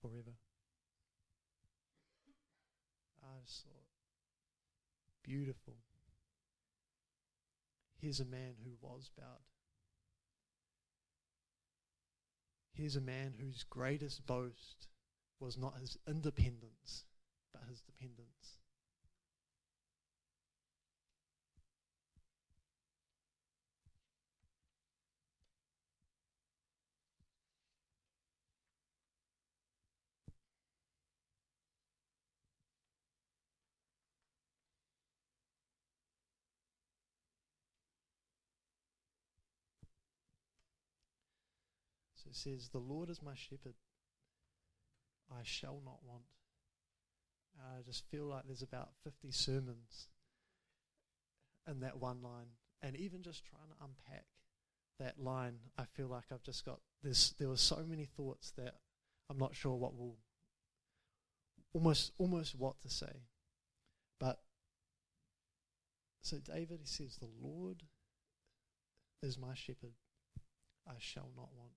forever. 0.00 0.36
I 3.22 3.40
just 3.44 3.62
thought, 3.64 3.86
beautiful. 5.22 5.74
Here's 8.00 8.20
a 8.20 8.24
man 8.24 8.54
who 8.64 8.70
was 8.80 9.10
bowed. 9.16 9.44
Here's 12.72 12.96
a 12.96 13.00
man 13.00 13.34
whose 13.40 13.64
greatest 13.64 14.24
boast 14.24 14.86
was 15.40 15.58
not 15.58 15.80
his 15.80 15.98
independence, 16.06 17.04
but 17.52 17.62
his 17.68 17.80
dependence. 17.80 18.57
So 42.22 42.30
it 42.30 42.36
says, 42.36 42.68
The 42.68 42.78
Lord 42.78 43.10
is 43.10 43.22
my 43.22 43.34
shepherd. 43.34 43.74
I 45.30 45.42
shall 45.44 45.80
not 45.84 45.98
want. 46.04 46.24
I 47.60 47.82
just 47.82 48.04
feel 48.10 48.24
like 48.24 48.44
there's 48.46 48.62
about 48.62 48.90
50 49.04 49.30
sermons 49.30 50.08
in 51.68 51.80
that 51.80 51.98
one 51.98 52.22
line. 52.22 52.46
And 52.82 52.96
even 52.96 53.22
just 53.22 53.44
trying 53.44 53.68
to 53.68 53.84
unpack 53.84 54.24
that 54.98 55.22
line, 55.22 55.58
I 55.76 55.84
feel 55.84 56.08
like 56.08 56.24
I've 56.32 56.42
just 56.42 56.64
got 56.64 56.80
this. 57.02 57.30
There 57.30 57.48
were 57.48 57.56
so 57.56 57.84
many 57.86 58.04
thoughts 58.04 58.52
that 58.56 58.74
I'm 59.28 59.38
not 59.38 59.54
sure 59.54 59.74
what 59.74 59.96
will, 59.96 60.16
almost, 61.72 62.12
almost 62.18 62.54
what 62.54 62.80
to 62.82 62.88
say. 62.88 63.22
But, 64.18 64.40
so 66.22 66.38
David, 66.38 66.80
he 66.80 66.86
says, 66.86 67.16
The 67.16 67.28
Lord 67.40 67.82
is 69.22 69.38
my 69.38 69.54
shepherd. 69.54 69.94
I 70.86 70.94
shall 70.98 71.30
not 71.36 71.50
want. 71.56 71.72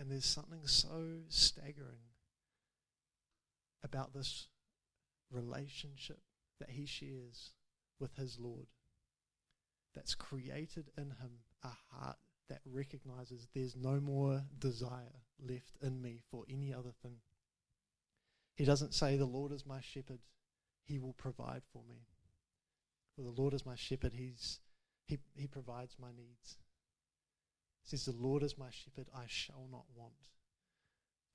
And 0.00 0.10
there's 0.10 0.24
something 0.24 0.66
so 0.66 1.18
staggering 1.28 2.08
about 3.84 4.14
this 4.14 4.48
relationship 5.30 6.20
that 6.58 6.70
he 6.70 6.86
shares 6.86 7.50
with 7.98 8.16
his 8.16 8.38
Lord 8.38 8.68
that's 9.94 10.14
created 10.14 10.88
in 10.96 11.04
him 11.04 11.42
a 11.62 11.68
heart 11.92 12.16
that 12.48 12.62
recognizes 12.64 13.46
there's 13.54 13.76
no 13.76 14.00
more 14.00 14.42
desire 14.58 15.20
left 15.38 15.76
in 15.82 16.00
me 16.00 16.22
for 16.30 16.44
any 16.48 16.72
other 16.72 16.92
thing. 17.02 17.18
He 18.54 18.64
doesn't 18.64 18.94
say, 18.94 19.18
The 19.18 19.26
Lord 19.26 19.52
is 19.52 19.66
my 19.66 19.82
shepherd, 19.82 20.20
he 20.82 20.98
will 20.98 21.12
provide 21.12 21.62
for 21.74 21.82
me. 21.86 22.06
Well, 23.18 23.30
the 23.30 23.38
Lord 23.38 23.52
is 23.52 23.66
my 23.66 23.74
shepherd, 23.74 24.14
he's, 24.14 24.60
he, 25.04 25.18
he 25.36 25.46
provides 25.46 25.96
my 26.00 26.08
needs. 26.16 26.56
Says, 27.90 28.04
The 28.04 28.12
Lord 28.12 28.42
is 28.42 28.56
my 28.56 28.70
shepherd, 28.70 29.08
I 29.14 29.24
shall 29.26 29.66
not 29.70 29.84
want. 29.94 30.12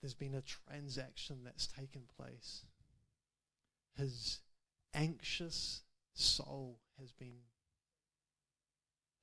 There's 0.02 0.14
been 0.14 0.36
a 0.36 0.42
transaction 0.42 1.40
that's 1.44 1.68
taken 1.68 2.04
place. 2.18 2.64
His 3.98 4.40
anxious 4.94 5.82
soul 6.14 6.80
has 7.00 7.12
been 7.12 7.40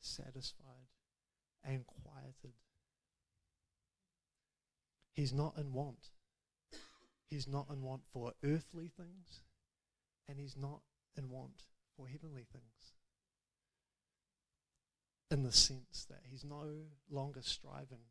satisfied 0.01 0.89
and 1.65 1.85
quieted. 1.87 2.55
He's 5.15 5.33
not 5.33 5.57
in 5.57 5.73
want. 5.73 6.11
He's 7.29 7.47
not 7.49 7.69
in 7.71 7.83
want 7.83 8.03
for 8.13 8.33
earthly 8.45 8.91
things, 8.95 9.41
and 10.29 10.39
he's 10.39 10.57
not 10.57 10.81
in 11.17 11.31
want 11.31 11.65
for 11.97 12.09
heavenly 12.09 12.47
things. 12.53 12.93
In 15.33 15.45
the 15.45 15.51
sense 15.51 16.05
that 16.11 16.21
he's 16.31 16.45
no 16.45 16.67
longer 17.11 17.41
striving 17.41 18.05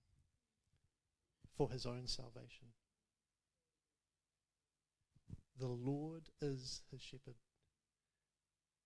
for 1.56 1.70
his 1.70 1.86
own 1.86 2.08
salvation. 2.08 2.70
The 5.60 5.68
Lord 5.68 6.24
is 6.42 6.82
his 6.90 7.00
shepherd. 7.00 7.36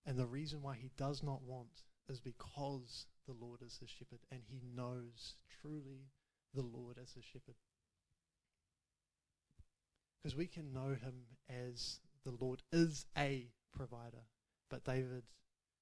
And 0.04 0.18
the 0.18 0.26
reason 0.26 0.60
why 0.60 0.74
he 0.74 0.90
does 0.98 1.22
not 1.22 1.44
want 1.44 1.84
is 2.10 2.20
because 2.20 3.06
the 3.26 3.32
Lord 3.32 3.62
is 3.62 3.78
his 3.78 3.88
shepherd 3.88 4.20
and 4.30 4.42
he 4.46 4.60
knows 4.76 5.36
truly 5.62 6.10
the 6.52 6.60
Lord 6.60 6.98
as 7.02 7.14
his 7.14 7.24
shepherd. 7.24 7.56
Because 10.22 10.36
we 10.36 10.46
can 10.46 10.74
know 10.74 10.90
him 10.90 11.22
as 11.48 12.00
the 12.22 12.36
Lord 12.38 12.60
is 12.70 13.06
a 13.16 13.46
provider. 13.74 14.26
But 14.68 14.84
David, 14.84 15.22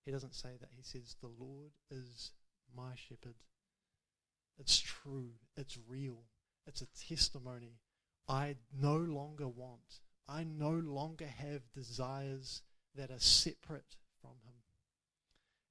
he 0.04 0.12
doesn't 0.12 0.36
say 0.36 0.50
that. 0.60 0.70
He 0.70 0.82
says, 0.84 1.16
The 1.20 1.32
Lord 1.36 1.72
is 1.90 2.30
my 2.76 2.94
shepherd. 2.94 3.36
It's 4.58 4.78
true. 4.78 5.30
It's 5.56 5.78
real. 5.88 6.24
It's 6.66 6.82
a 6.82 7.08
testimony. 7.08 7.78
I 8.28 8.56
no 8.80 8.96
longer 8.96 9.48
want. 9.48 10.00
I 10.28 10.44
no 10.44 10.70
longer 10.70 11.26
have 11.26 11.72
desires 11.72 12.62
that 12.94 13.10
are 13.10 13.18
separate 13.18 13.96
from 14.20 14.32
Him. 14.46 14.54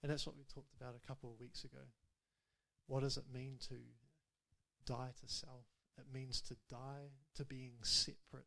And 0.01 0.11
that's 0.11 0.27
what 0.27 0.37
we 0.37 0.43
talked 0.43 0.73
about 0.79 0.95
a 0.95 1.07
couple 1.07 1.31
of 1.31 1.39
weeks 1.39 1.63
ago. 1.63 1.85
What 2.87 3.01
does 3.01 3.17
it 3.17 3.23
mean 3.33 3.55
to 3.69 3.75
die 4.85 5.11
to 5.21 5.33
self? 5.33 5.65
It 5.97 6.05
means 6.13 6.41
to 6.41 6.55
die 6.69 7.11
to 7.35 7.45
being 7.45 7.75
separate, 7.81 8.45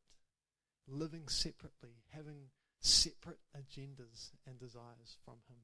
living 0.87 1.29
separately, 1.29 2.03
having 2.13 2.51
separate 2.81 3.41
agendas 3.57 4.31
and 4.47 4.59
desires 4.59 5.17
from 5.25 5.37
Him. 5.49 5.59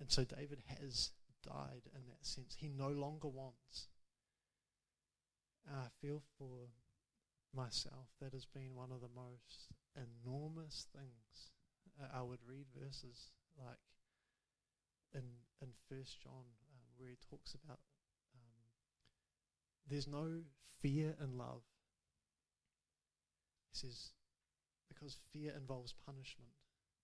And 0.00 0.10
so 0.10 0.24
David 0.24 0.62
has 0.80 1.10
died 1.44 1.82
in 1.94 2.06
that 2.08 2.24
sense. 2.24 2.56
He 2.58 2.68
no 2.68 2.88
longer 2.88 3.28
wants. 3.28 3.88
I 5.68 5.88
feel 6.00 6.22
for 6.38 6.68
myself 7.54 8.08
that 8.20 8.32
has 8.32 8.44
been 8.44 8.74
one 8.74 8.90
of 8.90 9.00
the 9.00 9.14
most 9.14 9.68
enormous 9.96 10.86
things. 10.92 11.52
I 12.12 12.22
would 12.22 12.40
read 12.46 12.66
verses 12.76 13.30
like 13.56 13.78
in 15.14 15.22
in 15.62 15.68
First 15.88 16.20
John 16.22 16.44
um, 16.74 16.84
where 16.96 17.08
he 17.08 17.16
talks 17.30 17.54
about 17.54 17.78
um, 18.34 18.66
there's 19.88 20.08
no 20.08 20.42
fear 20.80 21.14
in 21.22 21.38
love. 21.38 21.62
He 23.72 23.78
says 23.78 24.10
because 24.88 25.16
fear 25.32 25.52
involves 25.56 25.94
punishment, 26.04 26.50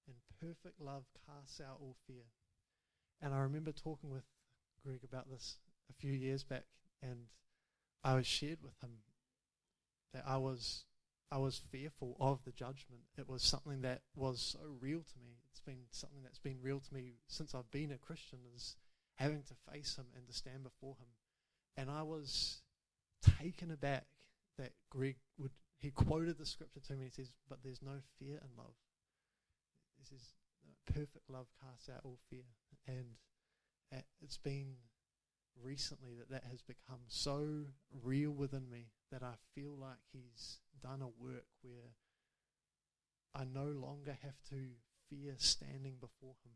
and 0.06 0.16
perfect 0.40 0.80
love 0.80 1.04
casts 1.26 1.60
out 1.60 1.78
all 1.80 1.96
fear. 2.06 2.24
And 3.22 3.34
I 3.34 3.38
remember 3.38 3.72
talking 3.72 4.10
with 4.10 4.24
Greg 4.84 5.00
about 5.04 5.30
this 5.30 5.58
a 5.90 5.92
few 5.94 6.12
years 6.12 6.42
back, 6.42 6.64
and 7.02 7.26
I 8.02 8.14
was 8.14 8.26
shared 8.26 8.58
with 8.62 8.82
him 8.82 8.90
that 10.14 10.24
I 10.26 10.38
was 10.38 10.84
I 11.32 11.38
was 11.38 11.60
fearful 11.70 12.16
of 12.18 12.42
the 12.44 12.50
judgment. 12.50 13.02
It 13.16 13.28
was 13.28 13.42
something 13.42 13.82
that 13.82 14.02
was 14.16 14.40
so 14.40 14.58
real 14.80 15.00
to 15.00 15.18
me. 15.24 15.38
It's 15.50 15.60
been 15.60 15.84
something 15.92 16.22
that's 16.24 16.40
been 16.40 16.58
real 16.60 16.80
to 16.80 16.94
me 16.94 17.14
since 17.28 17.54
I've 17.54 17.70
been 17.70 17.92
a 17.92 17.98
Christian 17.98 18.40
is 18.54 18.74
having 19.16 19.42
to 19.42 19.72
face 19.72 19.96
him 19.96 20.06
and 20.16 20.26
to 20.26 20.32
stand 20.32 20.64
before 20.64 20.96
him. 20.98 21.06
And 21.76 21.88
I 21.88 22.02
was 22.02 22.62
taken 23.38 23.70
aback 23.70 24.06
that 24.58 24.72
Greg 24.90 25.16
would 25.38 25.52
he 25.78 25.90
quoted 25.90 26.36
the 26.36 26.46
scripture 26.46 26.80
to 26.80 26.94
me. 26.94 27.06
He 27.06 27.10
says, 27.10 27.32
"But 27.48 27.62
there's 27.62 27.82
no 27.82 28.00
fear 28.18 28.36
in 28.36 28.56
love." 28.56 28.74
He 29.98 30.04
says, 30.04 30.34
"Perfect 30.92 31.28
love 31.28 31.46
casts 31.60 31.88
out 31.88 32.00
all 32.04 32.18
fear," 32.28 32.44
and 32.86 33.16
uh, 33.92 34.00
it's 34.20 34.38
been 34.38 34.76
recently 35.62 36.14
that 36.14 36.30
that 36.30 36.44
has 36.50 36.62
become 36.62 37.00
so 37.08 37.66
real 38.02 38.30
within 38.30 38.68
me 38.70 38.86
that 39.10 39.22
I 39.22 39.34
feel 39.54 39.76
like 39.76 39.98
He's 40.12 40.58
done 40.82 41.02
a 41.02 41.08
work 41.08 41.46
where 41.62 41.94
I 43.34 43.44
no 43.44 43.66
longer 43.66 44.16
have 44.22 44.42
to 44.50 44.70
fear 45.08 45.34
standing 45.38 45.96
before 46.00 46.34
Him 46.44 46.52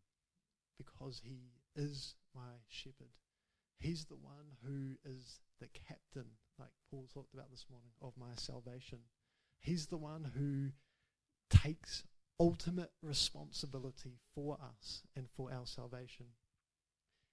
because 0.79 1.20
He 1.25 1.53
is 1.77 2.14
my 2.35 2.62
shepherd. 2.68 3.12
He's 3.79 4.07
the 4.07 4.16
one 4.16 4.57
who 4.64 4.97
is 5.05 5.40
the 5.61 5.68
captain, 5.68 6.27
like 6.59 6.70
Paul 6.90 7.09
talked 7.12 7.35
about 7.35 7.51
this 7.51 7.66
morning, 7.70 7.90
of 8.01 8.12
my 8.16 8.35
salvation. 8.37 8.99
He's 9.61 9.87
the 9.87 9.97
one 9.97 10.33
who 10.37 10.70
takes 11.51 12.05
ultimate 12.40 12.90
responsibility 13.03 14.18
for 14.35 14.59
us 14.61 15.03
and 15.16 15.27
for 15.37 15.53
our 15.53 15.66
salvation. 15.66 16.27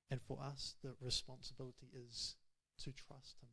And 0.10 0.22
for 0.22 0.40
us, 0.42 0.76
the 0.84 0.94
responsibility 1.00 1.88
is 1.94 2.36
to 2.80 2.92
trust 2.92 3.38
Him 3.42 3.50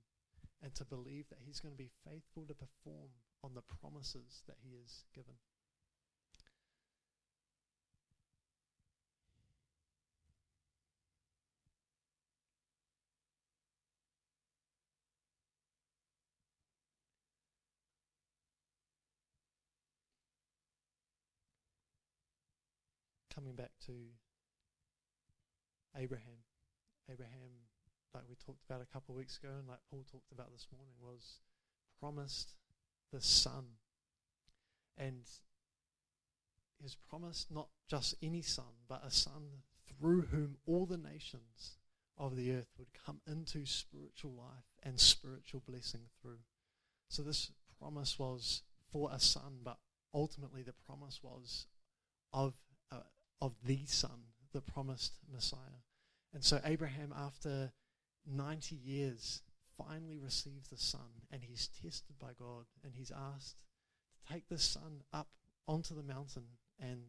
and 0.63 0.75
to 0.75 0.85
believe 0.85 1.29
that 1.29 1.39
He's 1.45 1.61
going 1.61 1.75
to 1.75 1.79
be 1.79 1.91
faithful 2.05 2.45
to 2.47 2.55
perform 2.55 3.11
on 3.45 3.55
the 3.55 3.63
promises 3.81 4.43
that 4.47 4.57
He 4.63 4.75
has 4.81 5.05
given. 5.15 5.35
Coming 23.49 23.57
back 23.57 23.73
to 23.87 23.93
Abraham. 25.97 26.45
Abraham, 27.11 27.51
like 28.15 28.25
we 28.29 28.35
talked 28.35 28.65
about 28.69 28.83
a 28.83 28.93
couple 28.93 29.15
of 29.15 29.19
weeks 29.19 29.39
ago, 29.39 29.49
and 29.59 29.67
like 29.67 29.79
Paul 29.91 30.05
talked 30.11 30.33
about 30.33 30.53
this 30.53 30.67
morning, 30.71 30.93
was 31.01 31.41
promised 31.99 32.57
the 33.11 33.23
son. 33.23 33.65
And 34.99 35.23
was 36.83 36.97
promised 37.09 37.51
not 37.51 37.69
just 37.89 38.17
any 38.23 38.43
son, 38.43 38.85
but 38.89 39.03
a 39.05 39.11
son 39.11 39.63
through 39.87 40.23
whom 40.31 40.57
all 40.67 40.85
the 40.85 40.99
nations 40.99 41.79
of 42.19 42.37
the 42.37 42.53
earth 42.53 42.75
would 42.77 42.89
come 43.07 43.21
into 43.27 43.65
spiritual 43.65 44.33
life 44.33 44.65
and 44.83 45.01
spiritual 45.01 45.63
blessing 45.67 46.03
through. 46.21 46.41
So 47.09 47.23
this 47.23 47.53
promise 47.81 48.19
was 48.19 48.63
for 48.93 49.11
a 49.13 49.21
son, 49.21 49.61
but 49.65 49.79
ultimately 50.13 50.63
the 50.63 50.75
promise 50.87 51.21
was 51.23 51.67
of 52.33 52.55
of 53.41 53.55
the 53.65 53.85
Son, 53.87 54.21
the 54.53 54.61
promised 54.61 55.15
Messiah. 55.33 55.83
And 56.35 56.45
so 56.45 56.61
Abraham, 56.65 57.13
after 57.17 57.73
90 58.27 58.77
years, 58.77 59.43
finally 59.77 60.19
receives 60.19 60.69
the 60.69 60.77
Son, 60.77 61.23
and 61.31 61.43
he's 61.43 61.69
tested 61.69 62.19
by 62.19 62.33
God, 62.39 62.67
and 62.85 62.95
he's 62.95 63.13
asked 63.13 63.57
to 64.13 64.33
take 64.33 64.49
the 64.49 64.59
Son 64.59 65.03
up 65.13 65.29
onto 65.67 65.95
the 65.95 66.03
mountain 66.03 66.47
and 66.81 67.01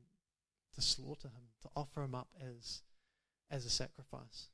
to 0.75 0.81
slaughter 0.81 1.29
him, 1.29 1.49
to 1.61 1.69
offer 1.75 2.03
him 2.03 2.15
up 2.15 2.29
as, 2.41 2.81
as 3.49 3.65
a 3.65 3.69
sacrifice. 3.69 4.49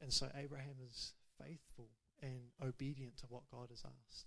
And 0.00 0.12
so 0.12 0.28
Abraham 0.36 0.76
is 0.86 1.14
faithful 1.40 1.88
and 2.20 2.50
obedient 2.62 3.16
to 3.18 3.26
what 3.28 3.42
God 3.50 3.68
has 3.70 3.84
asked. 3.84 4.26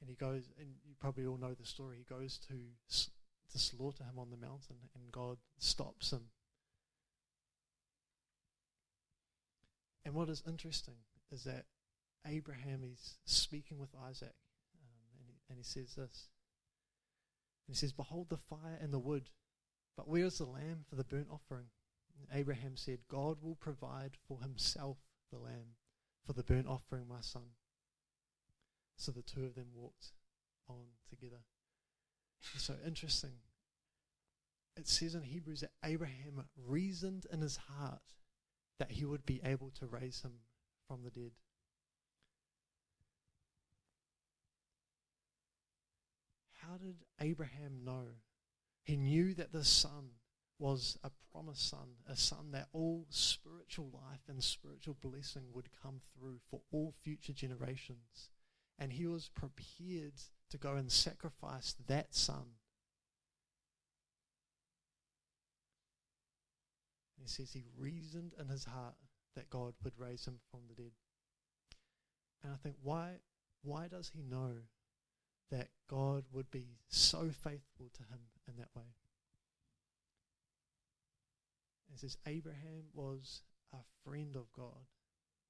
And 0.00 0.08
he 0.08 0.14
goes, 0.14 0.48
and 0.58 0.68
you 0.86 0.94
probably 1.00 1.26
all 1.26 1.36
know 1.36 1.54
the 1.54 1.66
story, 1.66 1.96
he 1.98 2.14
goes 2.14 2.38
to 2.48 2.54
to 3.52 3.58
slaughter 3.58 4.04
him 4.04 4.18
on 4.18 4.30
the 4.30 4.36
mountain, 4.36 4.76
and 4.94 5.12
God 5.12 5.38
stops 5.58 6.12
him. 6.12 6.30
And 10.04 10.14
what 10.14 10.28
is 10.28 10.42
interesting 10.46 10.96
is 11.30 11.44
that 11.44 11.66
Abraham 12.26 12.82
is 12.82 13.16
speaking 13.24 13.78
with 13.78 13.90
Isaac, 14.08 14.34
um, 14.82 15.20
and, 15.20 15.28
he, 15.28 15.34
and 15.50 15.58
he 15.58 15.64
says 15.64 15.94
this. 15.94 16.28
And 17.66 17.74
he 17.74 17.74
says, 17.74 17.92
Behold 17.92 18.28
the 18.30 18.38
fire 18.38 18.78
and 18.80 18.92
the 18.92 18.98
wood, 18.98 19.30
but 19.96 20.08
where 20.08 20.24
is 20.24 20.38
the 20.38 20.46
lamb 20.46 20.84
for 20.88 20.96
the 20.96 21.04
burnt 21.04 21.28
offering? 21.30 21.66
And 22.18 22.40
Abraham 22.40 22.76
said, 22.76 23.00
God 23.08 23.38
will 23.42 23.56
provide 23.56 24.12
for 24.26 24.40
himself 24.40 24.98
the 25.30 25.38
lamb 25.38 25.76
for 26.26 26.32
the 26.32 26.42
burnt 26.42 26.66
offering, 26.66 27.06
my 27.08 27.20
son. 27.20 27.50
So 28.96 29.12
the 29.12 29.22
two 29.22 29.44
of 29.44 29.54
them 29.54 29.68
walked 29.74 30.12
on 30.68 30.84
together. 31.08 31.42
It's 32.54 32.64
so 32.64 32.74
interesting. 32.86 33.32
It 34.76 34.88
says 34.88 35.14
in 35.14 35.22
Hebrews 35.22 35.60
that 35.60 35.72
Abraham 35.84 36.44
reasoned 36.66 37.26
in 37.32 37.40
his 37.40 37.56
heart 37.56 38.02
that 38.78 38.92
he 38.92 39.04
would 39.04 39.26
be 39.26 39.40
able 39.44 39.70
to 39.80 39.86
raise 39.86 40.22
him 40.22 40.32
from 40.86 41.02
the 41.02 41.10
dead. 41.10 41.32
How 46.68 46.76
did 46.76 46.96
Abraham 47.20 47.80
know? 47.84 48.04
He 48.84 48.96
knew 48.96 49.34
that 49.34 49.52
the 49.52 49.64
son 49.64 50.10
was 50.58 50.98
a 51.02 51.10
promised 51.32 51.68
son, 51.68 51.88
a 52.08 52.16
son 52.16 52.50
that 52.52 52.68
all 52.72 53.06
spiritual 53.10 53.90
life 53.92 54.20
and 54.28 54.42
spiritual 54.42 54.96
blessing 55.00 55.44
would 55.52 55.68
come 55.82 56.00
through 56.14 56.38
for 56.50 56.60
all 56.72 56.94
future 57.02 57.32
generations. 57.32 58.30
And 58.78 58.92
he 58.92 59.06
was 59.06 59.28
prepared 59.28 60.14
to 60.50 60.58
go 60.58 60.74
and 60.74 60.90
sacrifice 60.90 61.74
that 61.86 62.14
son. 62.14 62.44
He 67.20 67.26
says 67.26 67.52
he 67.52 67.64
reasoned 67.76 68.34
in 68.40 68.48
his 68.48 68.64
heart 68.64 68.94
that 69.34 69.50
God 69.50 69.74
would 69.84 69.98
raise 69.98 70.26
him 70.26 70.38
from 70.50 70.60
the 70.68 70.74
dead. 70.74 70.92
And 72.42 72.52
I 72.52 72.56
think 72.56 72.76
why 72.82 73.16
why 73.62 73.88
does 73.88 74.10
he 74.14 74.22
know 74.22 74.52
that 75.50 75.68
God 75.88 76.24
would 76.32 76.50
be 76.50 76.78
so 76.88 77.30
faithful 77.30 77.90
to 77.94 78.02
him 78.04 78.20
in 78.46 78.56
that 78.56 78.68
way? 78.74 78.84
It 81.92 82.00
says 82.00 82.16
Abraham 82.26 82.84
was 82.94 83.42
a 83.72 83.78
friend 84.04 84.36
of 84.36 84.52
God. 84.52 84.86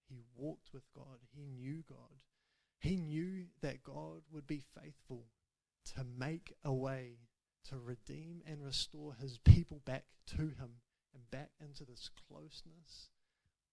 He 0.08 0.22
walked 0.34 0.70
with 0.72 0.84
God. 0.94 1.18
He 1.34 1.44
knew 1.44 1.82
God. 1.88 2.22
He 2.78 2.96
knew 2.96 3.46
that 3.60 3.82
God 3.82 4.22
would 4.30 4.46
be 4.46 4.62
faithful 4.80 5.24
to 5.94 6.04
make 6.04 6.54
a 6.64 6.72
way 6.72 7.18
to 7.68 7.78
redeem 7.78 8.42
and 8.46 8.64
restore 8.64 9.14
his 9.14 9.38
people 9.38 9.80
back 9.84 10.04
to 10.28 10.36
him 10.36 10.80
and 11.14 11.30
back 11.30 11.50
into 11.60 11.84
this 11.84 12.08
closeness 12.28 13.08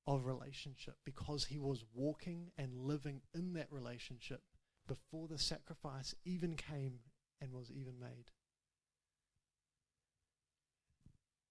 of 0.08 0.26
relationship 0.26 0.96
because 1.04 1.46
he 1.46 1.60
was 1.60 1.84
walking 1.94 2.52
and 2.58 2.78
living 2.78 3.22
in 3.34 3.54
that 3.54 3.72
relationship 3.72 4.42
before 4.88 5.28
the 5.28 5.40
sacrifice 5.40 6.14
even 6.24 6.56
came 6.56 7.00
and 7.42 7.52
was 7.52 7.72
even 7.72 8.00
made. 8.00 8.32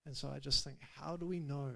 And 0.06 0.16
so 0.16 0.30
I 0.34 0.38
just 0.38 0.64
think, 0.64 0.78
how 0.96 1.16
do 1.16 1.26
we 1.26 1.40
know 1.40 1.72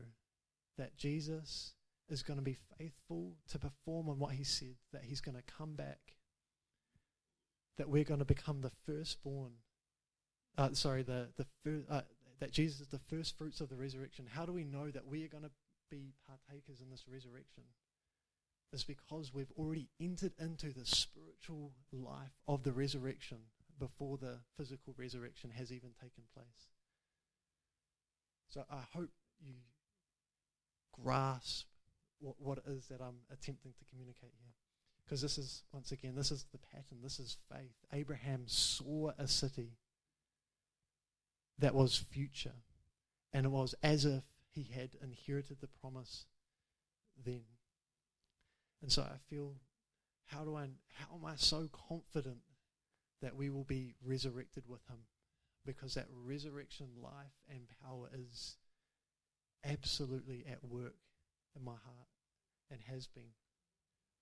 that 0.76 0.96
Jesus 0.96 1.72
is 2.08 2.22
going 2.22 2.38
to 2.38 2.44
be 2.44 2.56
faithful 2.78 3.32
to 3.50 3.58
perform 3.58 4.08
on 4.08 4.18
what 4.18 4.32
he 4.34 4.44
said, 4.44 4.76
that 4.92 5.04
he's 5.04 5.20
going 5.20 5.36
to 5.36 5.42
come 5.42 5.74
back, 5.74 6.14
that 7.76 7.88
we're 7.88 8.04
going 8.04 8.20
to 8.20 8.24
become 8.24 8.60
the 8.60 8.72
firstborn, 8.86 9.52
uh, 10.56 10.70
sorry, 10.72 11.02
the, 11.02 11.28
the 11.36 11.46
fir- 11.62 11.84
uh, 11.90 12.00
that 12.40 12.52
Jesus 12.52 12.80
is 12.80 12.88
the 12.88 13.00
first 13.10 13.36
fruits 13.36 13.60
of 13.60 13.68
the 13.68 13.76
resurrection? 13.76 14.26
How 14.30 14.46
do 14.46 14.52
we 14.52 14.64
know 14.64 14.90
that 14.90 15.06
we 15.06 15.24
are 15.24 15.28
going 15.28 15.44
to 15.44 15.50
be 15.90 16.14
partakers 16.26 16.80
in 16.80 16.90
this 16.90 17.04
resurrection? 17.10 17.64
It's 18.72 18.84
because 18.84 19.32
we've 19.32 19.52
already 19.58 19.88
entered 20.00 20.32
into 20.38 20.72
the 20.72 20.84
spiritual 20.84 21.72
life 21.92 22.36
of 22.46 22.62
the 22.62 22.72
resurrection 22.72 23.38
before 23.78 24.18
the 24.18 24.38
physical 24.56 24.94
resurrection 24.98 25.50
has 25.50 25.72
even 25.72 25.90
taken 26.00 26.24
place. 26.34 26.68
So 28.48 28.64
I 28.70 28.82
hope 28.92 29.10
you 29.40 29.54
grasp 31.02 31.66
what, 32.20 32.36
what 32.38 32.58
it 32.58 32.64
is 32.70 32.86
that 32.88 33.00
I'm 33.00 33.20
attempting 33.32 33.72
to 33.72 33.84
communicate 33.90 34.32
here. 34.40 34.52
Because 35.04 35.22
this 35.22 35.38
is, 35.38 35.62
once 35.72 35.92
again, 35.92 36.14
this 36.14 36.30
is 36.30 36.44
the 36.52 36.58
pattern. 36.58 36.98
This 37.02 37.18
is 37.18 37.38
faith. 37.50 37.74
Abraham 37.92 38.42
saw 38.46 39.12
a 39.18 39.26
city 39.26 39.78
that 41.58 41.74
was 41.74 41.96
future. 41.96 42.52
And 43.32 43.46
it 43.46 43.50
was 43.50 43.74
as 43.82 44.04
if 44.04 44.22
he 44.50 44.68
had 44.74 44.90
inherited 45.02 45.60
the 45.60 45.68
promise 45.80 46.26
then. 47.24 47.42
And 48.82 48.92
so 48.92 49.02
I 49.02 49.16
feel, 49.30 49.54
how 50.26 50.44
do 50.44 50.56
I, 50.56 50.68
how 50.94 51.16
am 51.16 51.24
I 51.24 51.34
so 51.36 51.68
confident 51.88 52.38
that 53.22 53.34
we 53.34 53.50
will 53.50 53.64
be 53.64 53.94
resurrected 54.04 54.64
with 54.68 54.86
him? 54.88 54.98
because 55.68 55.94
that 55.94 56.06
resurrection 56.24 56.86
life 57.02 57.36
and 57.50 57.60
power 57.84 58.08
is 58.14 58.56
absolutely 59.66 60.46
at 60.50 60.64
work 60.64 60.94
in 61.58 61.64
my 61.64 61.72
heart 61.72 62.08
and 62.70 62.80
has 62.88 63.06
been 63.06 63.34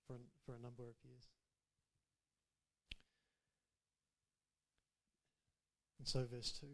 for, 0.07 0.17
for 0.45 0.55
a 0.55 0.63
number 0.63 0.83
of 0.83 0.95
years. 1.05 1.29
And 5.99 6.09
so, 6.09 6.25
verse 6.31 6.53
2 6.61 6.67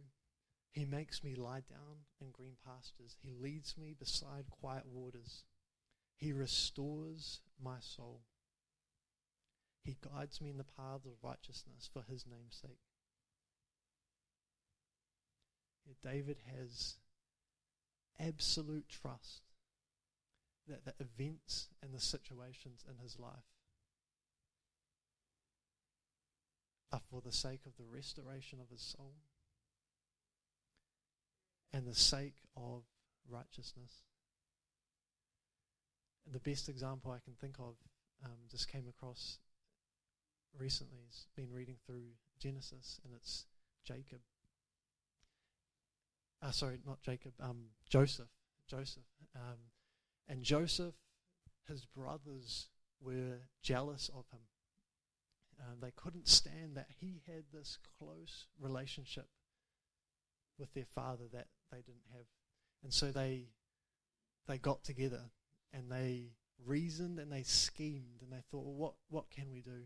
He 0.73 0.85
makes 0.85 1.25
me 1.25 1.35
lie 1.35 1.63
down 1.69 2.05
in 2.21 2.31
green 2.31 2.57
pastures, 2.65 3.17
He 3.23 3.33
leads 3.33 3.77
me 3.77 3.95
beside 3.99 4.51
quiet 4.51 4.85
waters, 4.87 5.45
He 6.17 6.33
restores 6.33 7.41
my 7.63 7.77
soul. 7.81 8.23
He 9.85 9.97
guides 10.01 10.41
me 10.41 10.51
in 10.51 10.59
the 10.59 10.65
paths 10.65 11.07
of 11.07 11.25
righteousness 11.25 11.91
for 11.93 12.05
His 12.09 12.25
name's 12.27 12.61
sake. 12.61 12.79
David 16.05 16.39
has 16.57 16.97
absolute 18.21 18.89
trust 18.89 19.52
that 20.69 20.85
the 20.85 20.95
events 21.01 21.69
and 21.83 21.93
the 21.93 22.01
situations 22.01 22.85
in 22.89 23.03
his 23.03 23.19
life 23.19 23.51
are 26.93 27.01
for 27.11 27.21
the 27.21 27.33
sake 27.33 27.63
of 27.67 27.77
the 27.77 27.85
restoration 27.85 28.61
of 28.61 28.69
his 28.71 28.83
soul 28.83 29.15
and 31.73 31.87
the 31.87 31.95
sake 31.95 32.37
of 32.57 32.83
righteousness. 33.29 34.05
And 36.27 36.35
the 36.35 36.51
best 36.51 36.69
example 36.69 37.11
I 37.11 37.19
can 37.25 37.35
think 37.35 37.57
of 37.59 37.75
um, 38.25 38.39
just 38.51 38.71
came 38.71 38.87
across 38.89 39.39
recently. 40.57 41.01
Has 41.07 41.27
been 41.35 41.53
reading 41.53 41.77
through 41.87 42.13
Genesis, 42.39 43.01
and 43.05 43.13
it's 43.15 43.47
Jacob 43.85 44.21
uh, 46.43 46.51
sorry, 46.51 46.79
not 46.85 47.01
Jacob, 47.03 47.33
um, 47.41 47.67
Joseph. 47.89 48.29
Joseph. 48.69 49.05
Um, 49.37 49.59
and 50.29 50.43
Joseph, 50.43 50.95
his 51.69 51.85
brothers 51.85 52.69
were 53.01 53.41
jealous 53.63 54.09
of 54.09 54.25
him. 54.33 54.41
Uh, 55.61 55.75
they 55.81 55.93
couldn't 55.95 56.29
stand 56.29 56.77
that 56.77 56.89
he 56.99 57.23
had 57.27 57.45
this 57.53 57.79
close 57.99 58.47
relationship 58.59 59.29
with 60.59 60.73
their 60.75 60.87
father 60.95 61.25
that 61.33 61.47
they 61.71 61.79
didn't 61.79 62.11
have. 62.13 62.27
And 62.83 62.93
so 62.93 63.11
they 63.11 63.47
they 64.47 64.59
got 64.59 64.83
together 64.83 65.31
and 65.73 65.91
they 65.91 66.33
reasoned 66.65 67.19
and 67.19 67.33
they 67.33 67.43
schemed 67.43 68.23
and 68.23 68.33
they 68.33 68.43
thought, 68.51 68.65
well, 68.65 68.75
what, 68.75 68.95
what 69.09 69.31
can 69.31 69.51
we 69.53 69.61
do? 69.61 69.85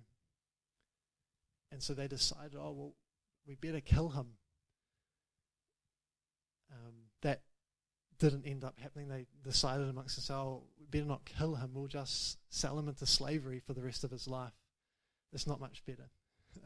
And 1.70 1.82
so 1.82 1.94
they 1.94 2.08
decided, 2.08 2.54
oh, 2.56 2.72
well, 2.72 2.94
we 3.46 3.54
better 3.54 3.80
kill 3.80 4.10
him 4.10 4.26
um, 6.72 6.94
that 7.22 7.42
didn't 8.18 8.46
end 8.46 8.64
up 8.64 8.78
happening. 8.80 9.08
They 9.08 9.26
decided 9.44 9.88
amongst 9.88 10.16
themselves, 10.16 10.62
oh, 10.62 10.68
we 10.78 10.86
better 10.86 11.08
not 11.08 11.24
kill 11.24 11.54
him. 11.54 11.70
We'll 11.74 11.86
just 11.86 12.38
sell 12.50 12.78
him 12.78 12.88
into 12.88 13.06
slavery 13.06 13.60
for 13.64 13.74
the 13.74 13.82
rest 13.82 14.04
of 14.04 14.10
his 14.10 14.26
life. 14.26 14.52
It's 15.32 15.46
not 15.46 15.60
much 15.60 15.84
better. 15.84 16.08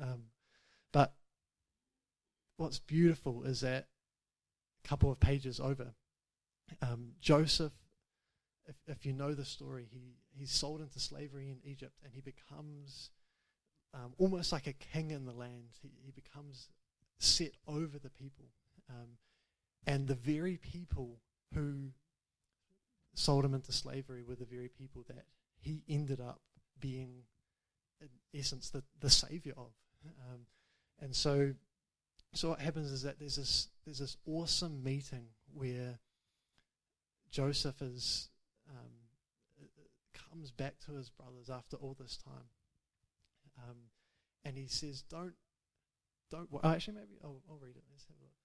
Um, 0.01 0.25
but 0.93 1.15
what's 2.57 2.79
beautiful 2.79 3.45
is 3.45 3.61
that 3.61 3.89
a 4.85 4.89
couple 4.89 5.11
of 5.11 5.19
pages 5.19 5.61
over, 5.61 5.95
um, 6.83 7.13
Joseph, 7.21 7.73
if, 8.67 8.77
if 8.87 9.07
you 9.07 9.13
know 9.13 9.35
the 9.35 9.45
story, 9.45 9.89
he, 9.91 10.15
he's 10.31 10.53
sold 10.53 10.81
into 10.81 11.01
slavery 11.01 11.49
in 11.49 11.59
Egypt 11.65 11.99
and 12.05 12.13
he 12.15 12.21
becomes 12.21 13.11
um, 13.95 14.13
almost 14.19 14.53
like 14.53 14.67
a 14.67 14.73
king 14.73 15.11
in 15.11 15.27
the 15.27 15.33
land. 15.33 15.71
He, 15.83 15.91
he 16.05 16.13
becomes 16.13 16.69
set 17.19 17.53
over 17.67 17.99
the 17.99 18.11
people. 18.11 18.47
Um, 18.89 19.19
and 19.87 20.07
the 20.07 20.15
very 20.15 20.57
people 20.57 21.19
who 21.55 21.91
sold 23.15 23.45
him 23.45 23.55
into 23.55 23.73
slavery 23.73 24.23
were 24.23 24.35
the 24.35 24.45
very 24.45 24.69
people 24.69 25.05
that 25.09 25.25
he 25.61 25.83
ended 25.89 26.21
up 26.21 26.41
being, 26.81 27.25
in 28.01 28.09
essence, 28.39 28.71
the, 28.71 28.83
the 29.01 29.11
savior 29.11 29.53
of. 29.57 29.73
Um, 30.07 30.41
and 31.01 31.15
so, 31.15 31.55
so 32.33 32.51
what 32.51 32.61
happens 32.61 32.91
is 32.91 33.03
that 33.03 33.19
there's 33.19 33.37
this 33.37 33.69
there's 33.85 33.99
this 33.99 34.17
awesome 34.27 34.83
meeting 34.83 35.27
where 35.53 35.99
Joseph 37.31 37.81
is 37.83 38.29
um, 38.69 39.67
comes 40.31 40.51
back 40.51 40.79
to 40.87 40.93
his 40.93 41.11
brothers 41.11 41.51
after 41.51 41.77
all 41.77 41.97
this 41.99 42.17
time, 42.17 42.49
um, 43.59 43.77
and 44.45 44.57
he 44.57 44.67
says, 44.67 45.03
"Don't, 45.03 45.35
don't." 46.31 46.49
Oh, 46.53 46.69
actually, 46.69 46.95
maybe 46.95 47.19
I'll, 47.23 47.43
I'll 47.51 47.59
read 47.59 47.77
it. 47.77 47.83
Let's 47.91 48.07
have 48.07 48.17
a 48.21 48.23
look. 48.23 48.40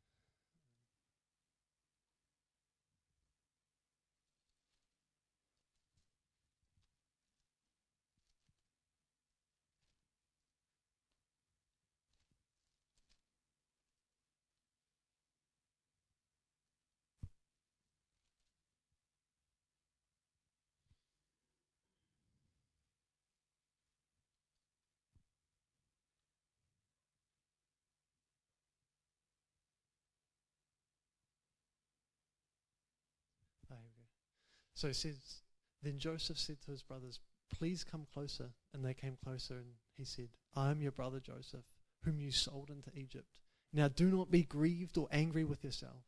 So 34.76 34.90
it 34.90 34.96
says, 34.98 35.42
Then 35.82 35.98
Joseph 35.98 36.38
said 36.38 36.62
to 36.62 36.72
his 36.72 36.84
brothers, 36.84 37.20
Please 37.58 37.84
come 37.84 38.06
closer. 38.14 38.52
And 38.74 38.84
they 38.84 38.94
came 38.94 39.18
closer, 39.24 39.56
and 39.56 39.72
he 39.98 40.04
said, 40.04 40.30
I 40.56 40.70
am 40.70 40.82
your 40.82 40.92
brother 40.92 41.20
Joseph, 41.20 41.64
whom 42.04 42.20
you 42.20 42.32
sold 42.32 42.70
into 42.70 42.92
Egypt. 42.98 43.40
Now 43.72 43.88
do 43.88 44.06
not 44.06 44.30
be 44.30 44.44
grieved 44.44 44.98
or 44.98 45.08
angry 45.12 45.44
with 45.44 45.64
yourself, 45.64 46.04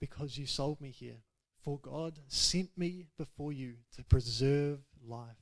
because 0.00 0.38
you 0.38 0.46
sold 0.46 0.80
me 0.80 0.90
here. 0.90 1.18
For 1.62 1.78
God 1.78 2.18
sent 2.28 2.76
me 2.76 3.06
before 3.16 3.52
you 3.52 3.74
to 3.96 4.04
preserve 4.04 4.80
life. 5.06 5.36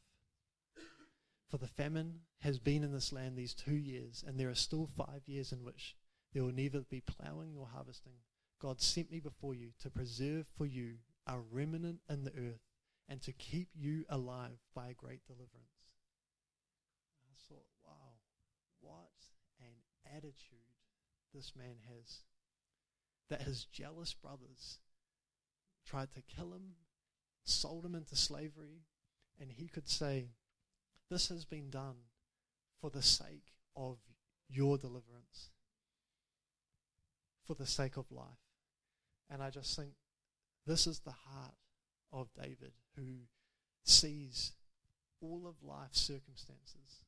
For 1.48 1.58
the 1.58 1.66
famine 1.66 2.20
has 2.40 2.58
been 2.58 2.84
in 2.84 2.92
this 2.92 3.12
land 3.12 3.36
these 3.36 3.54
two 3.54 3.74
years, 3.74 4.24
and 4.26 4.38
there 4.38 4.48
are 4.48 4.54
still 4.54 4.88
five 4.96 5.22
years 5.26 5.52
in 5.52 5.64
which 5.64 5.96
there 6.32 6.44
will 6.44 6.52
neither 6.52 6.80
be 6.80 7.00
ploughing 7.00 7.54
nor 7.54 7.66
harvesting. 7.66 8.14
God 8.60 8.80
sent 8.80 9.10
me 9.10 9.18
before 9.18 9.54
you 9.54 9.70
to 9.80 9.90
preserve 9.90 10.46
for 10.56 10.66
you 10.66 10.94
a 11.26 11.38
remnant 11.38 12.00
in 12.08 12.24
the 12.24 12.32
earth 12.32 12.60
and 13.08 13.20
to 13.22 13.32
keep 13.32 13.68
you 13.74 14.04
alive 14.08 14.58
by 14.74 14.88
a 14.88 14.94
great 14.94 15.26
deliverance. 15.26 15.50
I 17.28 17.34
thought, 17.48 17.66
wow, 17.84 18.14
what 18.80 19.10
an 19.60 19.74
attitude 20.16 20.72
this 21.34 21.52
man 21.56 21.76
has. 21.88 22.22
That 23.28 23.42
his 23.42 23.64
jealous 23.64 24.12
brothers 24.12 24.78
tried 25.86 26.12
to 26.14 26.22
kill 26.22 26.52
him, 26.52 26.74
sold 27.44 27.84
him 27.84 27.94
into 27.94 28.16
slavery, 28.16 28.82
and 29.40 29.50
he 29.50 29.68
could 29.68 29.88
say, 29.88 30.30
This 31.10 31.28
has 31.28 31.44
been 31.44 31.70
done 31.70 31.96
for 32.80 32.90
the 32.90 33.02
sake 33.02 33.52
of 33.74 33.98
your 34.48 34.76
deliverance, 34.76 35.50
for 37.46 37.54
the 37.54 37.66
sake 37.66 37.96
of 37.96 38.12
life. 38.12 38.26
And 39.30 39.42
I 39.42 39.48
just 39.50 39.74
think 39.76 39.92
this 40.66 40.86
is 40.86 41.00
the 41.00 41.10
heart 41.10 41.54
of 42.12 42.28
David 42.34 42.72
who 42.96 43.26
sees 43.84 44.52
all 45.20 45.46
of 45.46 45.66
life's 45.66 46.00
circumstances 46.00 47.04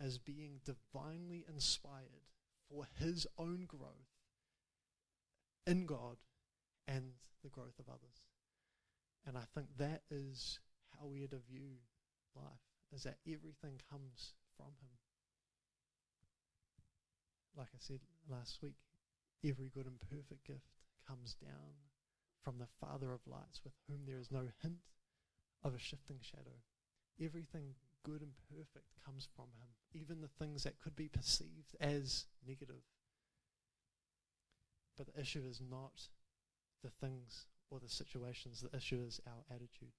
as 0.00 0.18
being 0.18 0.60
divinely 0.64 1.44
inspired 1.48 2.26
for 2.68 2.86
his 2.98 3.26
own 3.38 3.64
growth 3.66 4.12
in 5.66 5.86
God 5.86 6.16
and 6.86 7.12
the 7.42 7.48
growth 7.48 7.78
of 7.78 7.88
others. 7.88 8.22
And 9.26 9.36
I 9.36 9.44
think 9.54 9.68
that 9.78 10.02
is 10.10 10.60
how 10.98 11.06
we 11.06 11.24
are 11.24 11.28
to 11.28 11.40
view 11.50 11.78
life, 12.34 12.44
is 12.94 13.02
that 13.04 13.18
everything 13.26 13.80
comes 13.90 14.34
from 14.56 14.66
him. 14.80 14.90
Like 17.56 17.68
I 17.74 17.78
said 17.78 18.00
last 18.28 18.58
week, 18.62 18.76
every 19.44 19.68
good 19.68 19.86
and 19.86 19.98
perfect 20.00 20.46
gift 20.46 20.68
comes 21.06 21.34
down 21.34 21.74
from 22.46 22.58
the 22.58 22.86
Father 22.86 23.12
of 23.12 23.26
lights, 23.26 23.60
with 23.64 23.72
whom 23.88 24.02
there 24.06 24.20
is 24.20 24.30
no 24.30 24.46
hint 24.62 24.78
of 25.64 25.74
a 25.74 25.80
shifting 25.80 26.18
shadow. 26.22 26.62
Everything 27.20 27.74
good 28.04 28.22
and 28.22 28.30
perfect 28.48 28.86
comes 29.04 29.26
from 29.34 29.46
him, 29.58 29.66
even 29.92 30.20
the 30.20 30.28
things 30.28 30.62
that 30.62 30.78
could 30.80 30.94
be 30.94 31.08
perceived 31.08 31.74
as 31.80 32.26
negative. 32.46 32.84
But 34.96 35.12
the 35.12 35.20
issue 35.20 35.42
is 35.44 35.60
not 35.60 36.06
the 36.84 36.90
things 37.00 37.46
or 37.68 37.80
the 37.80 37.88
situations, 37.88 38.60
the 38.60 38.76
issue 38.76 39.02
is 39.04 39.20
our 39.26 39.42
attitude. 39.50 39.90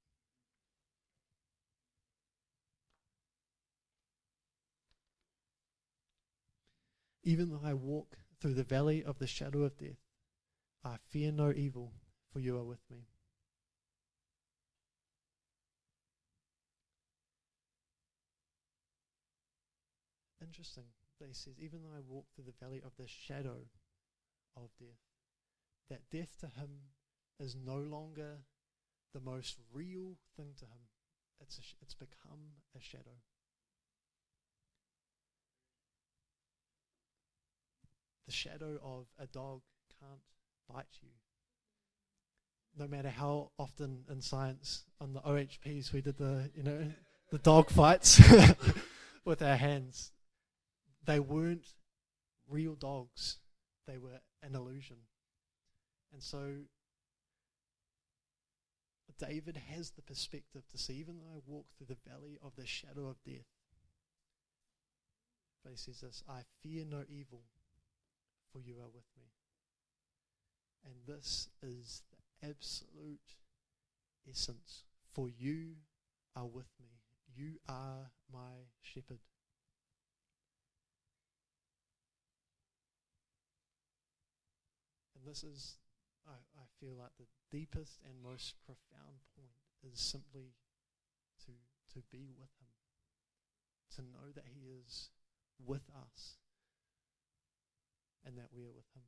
Even 7.24 7.50
though 7.50 7.62
I 7.62 7.74
walk 7.74 8.16
through 8.40 8.54
the 8.54 8.64
valley 8.64 9.04
of 9.04 9.20
the 9.20 9.28
shadow 9.28 9.64
of 9.64 9.78
death, 9.78 10.00
I 10.86 10.96
fear 11.10 11.34
no 11.34 11.52
evil, 11.52 11.92
for 12.32 12.40
you 12.40 12.58
are 12.58 12.64
with 12.64 12.82
me. 12.90 13.08
Interesting. 20.42 20.86
They 21.20 21.34
says, 21.34 21.60
even 21.60 21.82
though 21.84 21.96
I 21.98 22.02
walk 22.08 22.26
through 22.34 22.46
the 22.46 22.66
valley 22.66 22.82
of 22.84 22.92
the 22.98 23.08
shadow 23.08 23.68
of 24.56 24.70
death, 24.80 25.02
that 25.90 26.10
death 26.12 26.38
to 26.42 26.48
him 26.48 26.70
is 27.40 27.56
no 27.56 27.78
longer 27.78 28.40
the 29.14 29.20
most 29.22 29.58
real 29.74 30.16
thing 30.36 30.54
to 30.60 30.66
him. 30.66 30.90
It's, 31.42 31.62
sh- 31.62 31.76
it's 31.82 31.96
become 31.96 32.62
a 32.78 32.82
shadow. 32.82 33.22
The 38.28 38.32
shadow 38.32 38.80
of 38.84 39.08
a 39.18 39.26
dog 39.26 39.62
can't 40.00 40.22
bite 40.68 41.00
you. 41.02 41.10
No 42.78 42.88
matter 42.88 43.10
how 43.10 43.52
often 43.58 44.04
in 44.10 44.22
science 44.22 44.84
on 45.02 45.14
the 45.14 45.22
OHPs 45.22 45.92
we 45.92 46.02
did 46.02 46.18
the 46.18 46.52
you 46.56 46.64
know 46.64 46.92
the 47.32 47.40
dog 47.40 47.70
fights 47.70 48.22
with 49.26 49.42
our 49.42 49.56
hands, 49.56 50.12
they 51.06 51.20
weren't 51.20 51.68
real 52.48 52.76
dogs. 52.76 53.40
They 53.88 53.98
were 53.98 54.22
an 54.44 54.56
illusion. 54.56 54.98
And 56.14 56.22
so 56.22 56.58
David 59.20 59.58
has 59.74 59.92
the 59.92 60.02
perspective 60.02 60.64
to 60.72 60.78
see, 60.78 60.94
even 60.94 61.18
though 61.18 61.36
I 61.36 61.40
walk 61.46 61.66
through 61.76 61.88
the 61.88 62.10
valley 62.10 62.38
of 62.44 62.56
the 62.56 62.66
shadow 62.66 63.08
of 63.08 63.24
death, 63.26 63.48
but 65.64 65.72
he 65.72 65.78
says 65.78 66.02
this 66.02 66.24
I 66.30 66.42
fear 66.62 66.86
no 66.86 67.04
evil, 67.10 67.42
for 68.52 68.60
you 68.60 68.76
are 68.76 68.90
with 68.94 69.08
me. 69.18 69.26
And 70.86 70.96
this 71.08 71.50
is 71.62 72.04
the 72.12 72.17
absolute 72.44 73.36
essence. 74.30 74.84
For 75.14 75.28
you 75.30 75.76
are 76.36 76.46
with 76.46 76.70
me. 76.80 77.02
You 77.36 77.60
are 77.68 78.12
my 78.32 78.70
shepherd. 78.82 79.20
And 85.16 85.26
this 85.26 85.44
is 85.44 85.78
I, 86.28 86.34
I 86.60 86.66
feel 86.80 86.96
like 86.98 87.12
the 87.18 87.26
deepest 87.52 88.00
and 88.06 88.22
most 88.22 88.56
profound 88.66 89.24
point 89.36 89.58
is 89.84 90.00
simply 90.00 90.54
to 91.46 91.52
to 91.94 92.04
be 92.12 92.30
with 92.38 92.52
him. 92.60 92.74
To 93.96 94.02
know 94.02 94.32
that 94.36 94.46
he 94.54 94.70
is 94.70 95.10
with 95.66 95.90
us 95.96 96.38
and 98.26 98.38
that 98.38 98.50
we 98.54 98.64
are 98.64 98.76
with 98.76 98.86
him. 98.94 99.04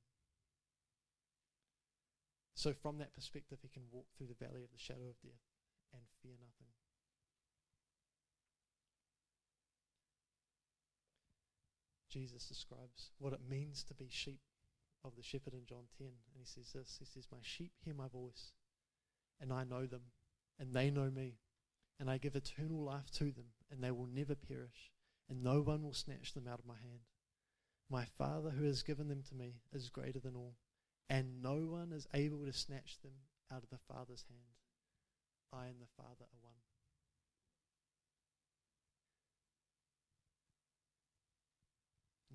So 2.60 2.74
from 2.74 2.98
that 2.98 3.16
perspective 3.16 3.60
he 3.62 3.70
can 3.70 3.84
walk 3.90 4.08
through 4.18 4.28
the 4.28 4.46
valley 4.46 4.66
of 4.66 4.72
the 4.74 4.78
shadow 4.78 5.08
of 5.08 5.22
death 5.24 5.48
and 5.94 6.02
fear 6.22 6.34
nothing. 6.34 6.68
Jesus 12.10 12.50
describes 12.50 13.12
what 13.18 13.32
it 13.32 13.40
means 13.50 13.86
to 13.86 13.94
be 13.94 14.10
sheep 14.10 14.42
of 15.06 15.16
the 15.16 15.24
shepherd 15.24 15.54
in 15.54 15.66
John 15.66 15.86
10. 15.98 16.08
And 16.08 16.38
he 16.38 16.44
says 16.44 16.74
this 16.74 16.98
He 17.00 17.06
says, 17.06 17.30
My 17.32 17.38
sheep 17.42 17.72
hear 17.86 17.94
my 17.94 18.10
voice, 18.10 18.52
and 19.40 19.54
I 19.54 19.64
know 19.64 19.86
them, 19.86 20.12
and 20.60 20.74
they 20.74 20.90
know 20.90 21.10
me. 21.10 21.38
And 21.98 22.10
I 22.10 22.18
give 22.18 22.36
eternal 22.36 22.84
life 22.84 23.10
to 23.12 23.32
them, 23.32 23.54
and 23.72 23.82
they 23.82 23.92
will 23.92 24.10
never 24.14 24.36
perish, 24.36 24.92
and 25.30 25.42
no 25.42 25.62
one 25.62 25.82
will 25.82 25.94
snatch 25.94 26.34
them 26.34 26.48
out 26.48 26.60
of 26.60 26.66
my 26.66 26.76
hand. 26.82 27.08
My 27.90 28.04
Father 28.04 28.50
who 28.50 28.66
has 28.66 28.84
given 28.84 29.08
them 29.08 29.24
to 29.30 29.36
me 29.36 29.62
is 29.72 29.90
greater 29.90 30.20
than 30.20 30.36
all, 30.36 30.56
and 31.10 31.42
no 31.42 31.56
one 31.56 31.92
is 31.92 32.08
able 32.14 32.46
to 32.46 32.54
snatch 32.54 33.00
them 33.02 33.14
out 33.52 33.64
of 33.64 33.70
the 33.70 33.80
Father's 33.92 34.24
hand. 34.30 34.60
I 35.52 35.66
and 35.66 35.82
the 35.82 35.88
Father 35.98 36.26
are 36.26 36.40
one. 36.42 36.54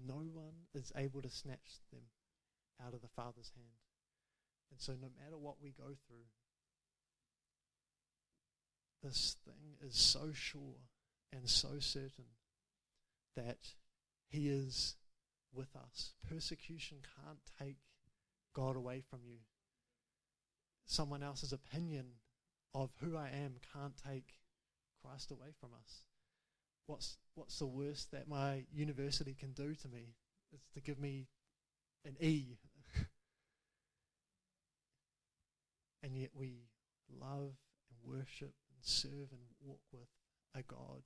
No 0.07 0.27
one 0.33 0.66
is 0.75 0.93
able 0.97 1.22
to 1.22 1.31
snatch 1.31 1.79
them 1.93 2.03
out 2.85 2.95
of 2.95 3.01
the 3.01 3.09
Father's 3.09 3.53
hand. 3.55 3.79
And 4.70 4.81
so, 4.81 4.93
no 4.93 5.09
matter 5.22 5.39
what 5.39 5.62
we 5.62 5.70
go 5.70 5.95
through, 6.07 6.27
this 9.03 9.37
thing 9.45 9.77
is 9.87 9.97
so 9.97 10.33
sure 10.33 10.89
and 11.33 11.49
so 11.49 11.79
certain 11.79 12.27
that 13.37 13.59
He 14.29 14.49
is 14.49 14.97
with 15.53 15.77
us. 15.77 16.14
Persecution 16.29 16.99
can't 17.16 17.39
take 17.59 17.79
God 18.55 18.77
away 18.77 19.03
from 19.09 19.21
you. 19.27 19.39
Someone 20.87 21.23
else's 21.23 21.53
opinion 21.53 22.07
of 22.75 22.91
who 23.01 23.17
I 23.17 23.29
am 23.29 23.57
can't 23.73 23.95
take 23.97 24.39
Christ 25.03 25.31
away 25.31 25.53
from 25.61 25.71
us. 25.79 26.05
What's 26.87 27.19
what's 27.35 27.59
the 27.59 27.67
worst 27.67 28.11
that 28.13 28.29
my 28.29 28.65
university 28.73 29.35
can 29.39 29.53
do 29.53 29.75
to 29.75 29.89
me? 29.89 30.15
It's 30.53 30.69
to 30.75 30.81
give 30.81 30.99
me 30.99 31.29
an 32.05 32.17
E. 32.21 32.59
and 36.03 36.17
yet 36.17 36.31
we 36.35 36.69
love 37.21 37.55
and 37.91 37.99
worship 38.05 38.53
and 38.71 38.79
serve 38.83 39.33
and 39.33 39.41
walk 39.63 39.81
with 39.93 40.09
a 40.55 40.63
God 40.63 41.03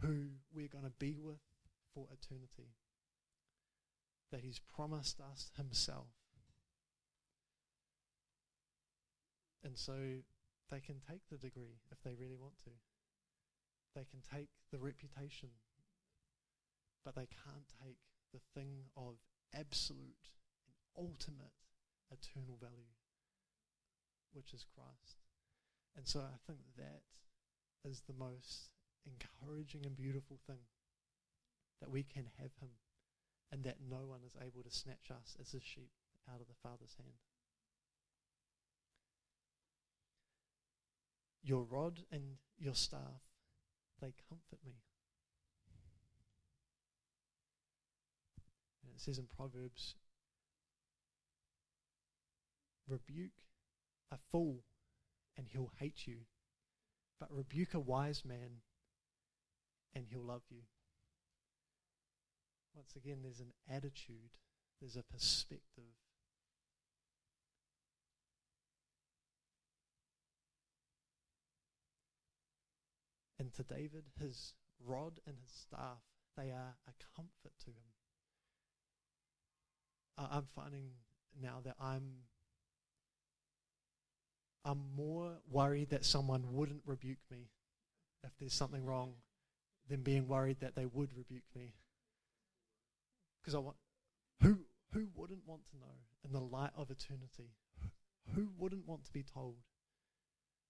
who 0.00 0.26
we're 0.54 0.68
going 0.68 0.84
to 0.84 0.92
be 0.98 1.16
with 1.18 1.40
for 1.94 2.06
eternity. 2.12 2.74
That 4.30 4.40
He's 4.42 4.58
promised 4.58 5.20
us 5.20 5.50
Himself. 5.56 6.08
And 9.64 9.78
so 9.78 9.96
they 10.70 10.80
can 10.80 11.00
take 11.00 11.22
the 11.30 11.38
degree 11.38 11.80
if 11.90 11.98
they 12.04 12.14
really 12.14 12.36
want 12.36 12.58
to. 12.64 12.70
They 13.94 14.04
can 14.04 14.20
take 14.20 14.48
the 14.70 14.78
reputation, 14.78 15.50
but 17.04 17.14
they 17.14 17.26
can't 17.26 17.68
take 17.82 17.98
the 18.32 18.40
thing 18.54 18.90
of 18.96 19.14
absolute 19.54 20.30
and 20.66 20.74
ultimate 20.98 21.54
eternal 22.10 22.58
value, 22.60 22.98
which 24.32 24.52
is 24.52 24.66
Christ. 24.74 25.22
And 25.96 26.06
so 26.06 26.20
I 26.20 26.36
think 26.46 26.58
that 26.76 27.02
is 27.88 28.02
the 28.06 28.18
most 28.18 28.70
encouraging 29.06 29.86
and 29.86 29.96
beautiful 29.96 30.38
thing 30.46 30.66
that 31.80 31.90
we 31.90 32.02
can 32.02 32.26
have 32.40 32.50
Him 32.60 32.70
and 33.52 33.62
that 33.64 33.76
no 33.88 34.06
one 34.06 34.20
is 34.26 34.36
able 34.40 34.62
to 34.62 34.70
snatch 34.70 35.10
us 35.10 35.36
as 35.40 35.54
a 35.54 35.60
sheep 35.60 35.92
out 36.28 36.40
of 36.40 36.48
the 36.48 36.58
Father's 36.62 36.96
hand. 36.98 37.33
Your 41.44 41.62
rod 41.62 42.00
and 42.10 42.22
your 42.58 42.74
staff, 42.74 43.20
they 44.00 44.14
comfort 44.28 44.64
me. 44.64 44.72
And 48.82 48.94
it 48.94 49.00
says 49.00 49.18
in 49.18 49.26
Proverbs 49.26 49.94
rebuke 52.88 53.42
a 54.10 54.16
fool 54.30 54.60
and 55.36 55.46
he'll 55.48 55.72
hate 55.78 56.06
you, 56.06 56.18
but 57.20 57.30
rebuke 57.30 57.74
a 57.74 57.80
wise 57.80 58.24
man 58.24 58.62
and 59.94 60.06
he'll 60.08 60.24
love 60.24 60.42
you. 60.50 60.62
Once 62.74 62.94
again, 62.96 63.18
there's 63.22 63.40
an 63.40 63.52
attitude, 63.70 64.38
there's 64.80 64.96
a 64.96 65.02
perspective. 65.02 65.84
And 73.38 73.52
to 73.54 73.62
David, 73.62 74.04
his 74.20 74.54
rod 74.84 75.20
and 75.26 75.36
his 75.40 75.50
staff, 75.50 75.98
they 76.36 76.50
are 76.50 76.76
a 76.86 76.92
comfort 77.16 77.52
to 77.64 77.70
him. 77.70 77.94
I'm 80.16 80.46
finding 80.54 80.90
now 81.42 81.60
that 81.64 81.74
I'm 81.80 82.02
I'm 84.64 84.80
more 84.96 85.32
worried 85.50 85.90
that 85.90 86.04
someone 86.04 86.52
wouldn't 86.52 86.82
rebuke 86.86 87.18
me 87.30 87.50
if 88.22 88.30
there's 88.38 88.54
something 88.54 88.84
wrong 88.84 89.14
than 89.88 90.02
being 90.02 90.26
worried 90.26 90.60
that 90.60 90.74
they 90.74 90.86
would 90.86 91.10
rebuke 91.16 91.44
me. 91.54 91.74
Because 93.40 93.54
I 93.54 93.58
want 93.58 93.76
who 94.40 94.58
who 94.92 95.08
wouldn't 95.14 95.46
want 95.46 95.62
to 95.70 95.76
know 95.76 95.94
in 96.24 96.32
the 96.32 96.40
light 96.40 96.70
of 96.76 96.90
eternity? 96.90 97.50
Who 98.34 98.50
wouldn't 98.56 98.86
want 98.86 99.04
to 99.04 99.12
be 99.12 99.22
told 99.22 99.56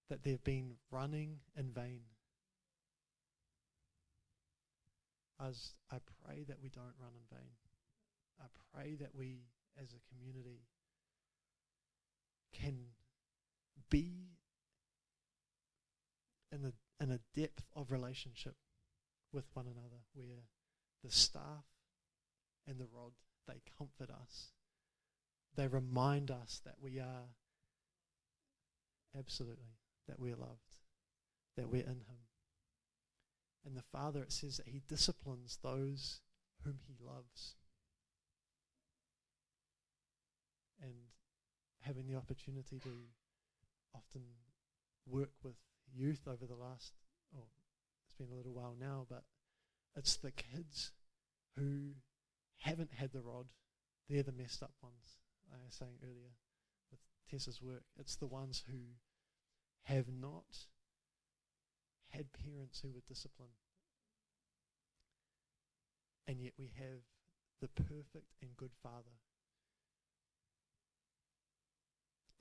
that 0.09 0.23
they've 0.23 0.43
been 0.43 0.75
running 0.91 1.37
in 1.55 1.71
vain? 1.71 2.01
As 5.39 5.73
I 5.91 5.97
pray 6.23 6.45
that 6.47 6.57
we 6.61 6.69
don't 6.69 6.95
run 6.99 7.11
in 7.13 7.37
vain. 7.37 7.49
I 8.39 8.45
pray 8.73 8.95
that 8.95 9.13
we 9.13 9.39
as 9.81 9.93
a 9.93 10.15
community 10.15 10.61
can 12.53 12.77
be 13.89 14.29
in 16.51 16.61
the 16.61 16.73
in 17.01 17.11
a 17.11 17.19
depth 17.35 17.65
of 17.75 17.91
relationship 17.91 18.55
with 19.33 19.45
one 19.53 19.65
another 19.65 20.01
where 20.13 20.45
the 21.03 21.11
staff 21.11 21.65
and 22.67 22.79
the 22.79 22.87
rod 22.93 23.11
they 23.47 23.61
comfort 23.77 24.09
us 24.09 24.53
they 25.55 25.67
remind 25.67 26.31
us 26.31 26.61
that 26.65 26.75
we 26.81 26.99
are 26.99 27.29
absolutely 29.17 29.75
that 30.07 30.19
we're 30.19 30.35
loved 30.35 30.77
that 31.57 31.69
we're 31.69 31.83
in 31.83 31.89
him 31.89 32.23
and 33.65 33.75
the 33.75 33.83
father 33.91 34.21
it 34.21 34.31
says 34.31 34.57
that 34.57 34.67
he 34.67 34.81
disciplines 34.87 35.59
those 35.63 36.21
whom 36.63 36.79
he 36.87 36.95
loves 37.03 37.55
and 40.81 40.93
having 41.81 42.07
the 42.07 42.15
opportunity 42.15 42.79
to 42.79 42.89
often 43.95 44.21
work 45.07 45.31
with 45.43 45.55
youth 45.93 46.21
over 46.27 46.45
the 46.45 46.55
last, 46.55 46.93
oh, 47.35 47.47
it's 48.07 48.17
been 48.17 48.33
a 48.33 48.37
little 48.37 48.53
while 48.53 48.75
now, 48.79 49.05
but 49.09 49.23
it's 49.95 50.15
the 50.17 50.31
kids 50.31 50.91
who 51.55 51.91
haven't 52.57 52.91
had 52.93 53.11
the 53.13 53.21
rod. 53.21 53.47
They're 54.09 54.23
the 54.23 54.31
messed 54.31 54.63
up 54.63 54.73
ones, 54.81 55.19
I 55.51 55.57
was 55.63 55.75
saying 55.75 55.97
earlier 56.03 56.33
with 56.91 56.99
Tessa's 57.29 57.61
work. 57.61 57.83
It's 57.97 58.15
the 58.15 58.27
ones 58.27 58.63
who 58.69 58.77
have 59.83 60.07
not 60.09 60.67
had 62.09 62.33
parents 62.33 62.79
who 62.81 62.89
were 62.89 63.03
disciplined. 63.07 63.51
And 66.27 66.41
yet 66.41 66.53
we 66.57 66.71
have 66.77 67.01
the 67.61 67.67
perfect 67.67 68.33
and 68.41 68.55
good 68.57 68.73
Father 68.81 69.19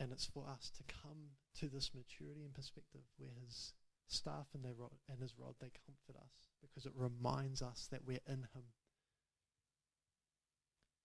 And 0.00 0.12
it's 0.12 0.26
for 0.26 0.44
us 0.48 0.70
to 0.76 0.82
come 1.02 1.30
to 1.60 1.68
this 1.68 1.90
maturity 1.94 2.44
and 2.44 2.52
perspective 2.52 3.02
where 3.16 3.30
his 3.44 3.72
staff 4.06 4.48
and, 4.52 4.64
rod, 4.78 4.90
and 5.08 5.20
his 5.20 5.34
rod, 5.38 5.54
they 5.60 5.70
comfort 5.86 6.20
us 6.20 6.50
because 6.60 6.84
it 6.84 6.92
reminds 6.94 7.62
us 7.62 7.88
that 7.90 8.04
we're 8.04 8.18
in 8.26 8.46
him. 8.54 8.64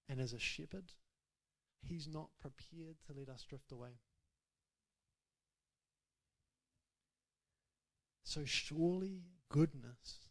And 0.10 0.20
as 0.20 0.34
a 0.34 0.40
shepherd, 0.40 0.92
he's 1.82 2.08
not 2.08 2.30
prepared 2.42 2.98
to 3.08 3.14
let 3.18 3.30
us 3.30 3.46
drift 3.48 3.72
away. 3.72 4.00
So 8.30 8.46
surely 8.46 9.24
goodness 9.50 10.30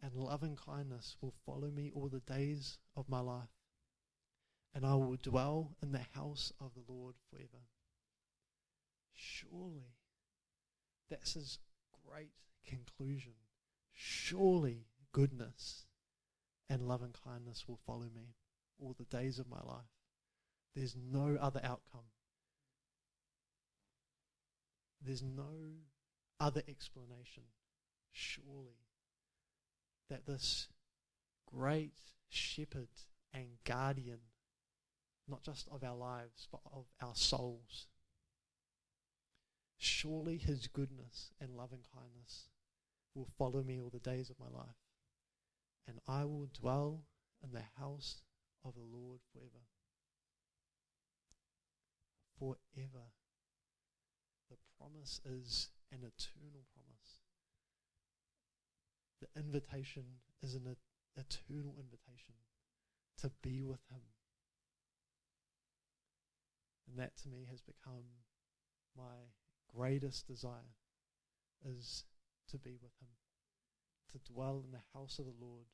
and 0.00 0.14
loving 0.14 0.56
kindness 0.56 1.14
will 1.20 1.34
follow 1.44 1.68
me 1.68 1.90
all 1.94 2.08
the 2.08 2.20
days 2.20 2.78
of 2.96 3.10
my 3.10 3.20
life, 3.20 3.52
and 4.74 4.86
I 4.86 4.94
will 4.94 5.18
dwell 5.22 5.76
in 5.82 5.92
the 5.92 6.06
house 6.14 6.54
of 6.58 6.70
the 6.72 6.90
Lord 6.90 7.16
forever. 7.28 7.66
Surely, 9.12 9.92
that's 11.10 11.34
his 11.34 11.58
great 12.06 12.32
conclusion. 12.66 13.34
Surely, 13.92 14.86
goodness 15.12 15.84
and 16.70 16.88
love 16.88 17.02
and 17.02 17.14
kindness 17.26 17.68
will 17.68 17.80
follow 17.86 18.08
me 18.14 18.36
all 18.80 18.96
the 18.98 19.04
days 19.04 19.38
of 19.38 19.50
my 19.50 19.60
life. 19.60 19.92
There's 20.74 20.96
no 20.96 21.36
other 21.38 21.60
outcome. 21.62 22.08
There's 25.04 25.22
no 25.22 25.44
other 26.40 26.62
explanation, 26.68 27.44
surely, 28.12 28.78
that 30.08 30.26
this 30.26 30.68
great 31.46 31.98
shepherd 32.28 32.88
and 33.32 33.58
guardian, 33.64 34.20
not 35.28 35.42
just 35.42 35.68
of 35.70 35.82
our 35.84 35.96
lives, 35.96 36.48
but 36.50 36.60
of 36.72 36.86
our 37.02 37.14
souls, 37.14 37.86
Surely 39.78 40.36
his 40.38 40.66
goodness 40.66 41.30
and 41.40 41.54
loving 41.54 41.84
kindness 41.94 42.48
will 43.14 43.28
follow 43.38 43.62
me 43.62 43.80
all 43.80 43.90
the 43.90 44.00
days 44.00 44.28
of 44.28 44.38
my 44.40 44.48
life, 44.48 44.74
and 45.86 46.00
I 46.08 46.24
will 46.24 46.50
dwell 46.52 47.04
in 47.42 47.52
the 47.52 47.62
house 47.78 48.22
of 48.64 48.74
the 48.74 48.80
Lord 48.80 49.20
forever. 49.32 49.64
Forever. 52.40 53.04
The 54.50 54.56
promise 54.76 55.20
is 55.24 55.68
an 55.92 55.98
eternal 55.98 56.64
promise. 56.74 57.20
The 59.20 59.40
invitation 59.40 60.04
is 60.42 60.54
an 60.54 60.76
eternal 61.16 61.74
invitation 61.78 62.34
to 63.18 63.30
be 63.42 63.62
with 63.62 63.80
Him. 63.90 64.02
And 66.88 66.98
that 66.98 67.16
to 67.18 67.28
me 67.28 67.46
has 67.50 67.60
become 67.60 68.04
my 68.96 69.32
greatest 69.74 70.26
desire 70.26 70.76
is 71.64 72.04
to 72.50 72.58
be 72.58 72.76
with 72.80 72.92
Him, 73.00 73.08
to 74.12 74.32
dwell 74.32 74.62
in 74.64 74.72
the 74.72 74.84
house 74.94 75.18
of 75.18 75.26
the 75.26 75.44
Lord, 75.44 75.66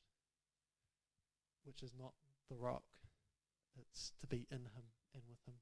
which 1.63 1.83
is 1.83 1.91
not 1.97 2.13
the 2.49 2.55
rock, 2.55 2.83
it's 3.77 4.11
to 4.21 4.27
be 4.27 4.47
in 4.51 4.59
Him 4.59 4.91
and 5.13 5.23
with 5.27 5.39
Him. 5.47 5.55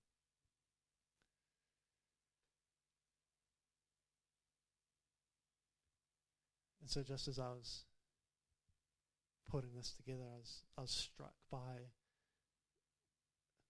So, 6.94 7.02
just 7.02 7.28
as 7.28 7.40
I 7.40 7.48
was 7.48 7.86
putting 9.50 9.72
this 9.76 9.94
together, 9.94 10.22
I 10.32 10.38
was, 10.38 10.62
I 10.78 10.82
was 10.82 10.92
struck 10.92 11.34
by 11.52 11.90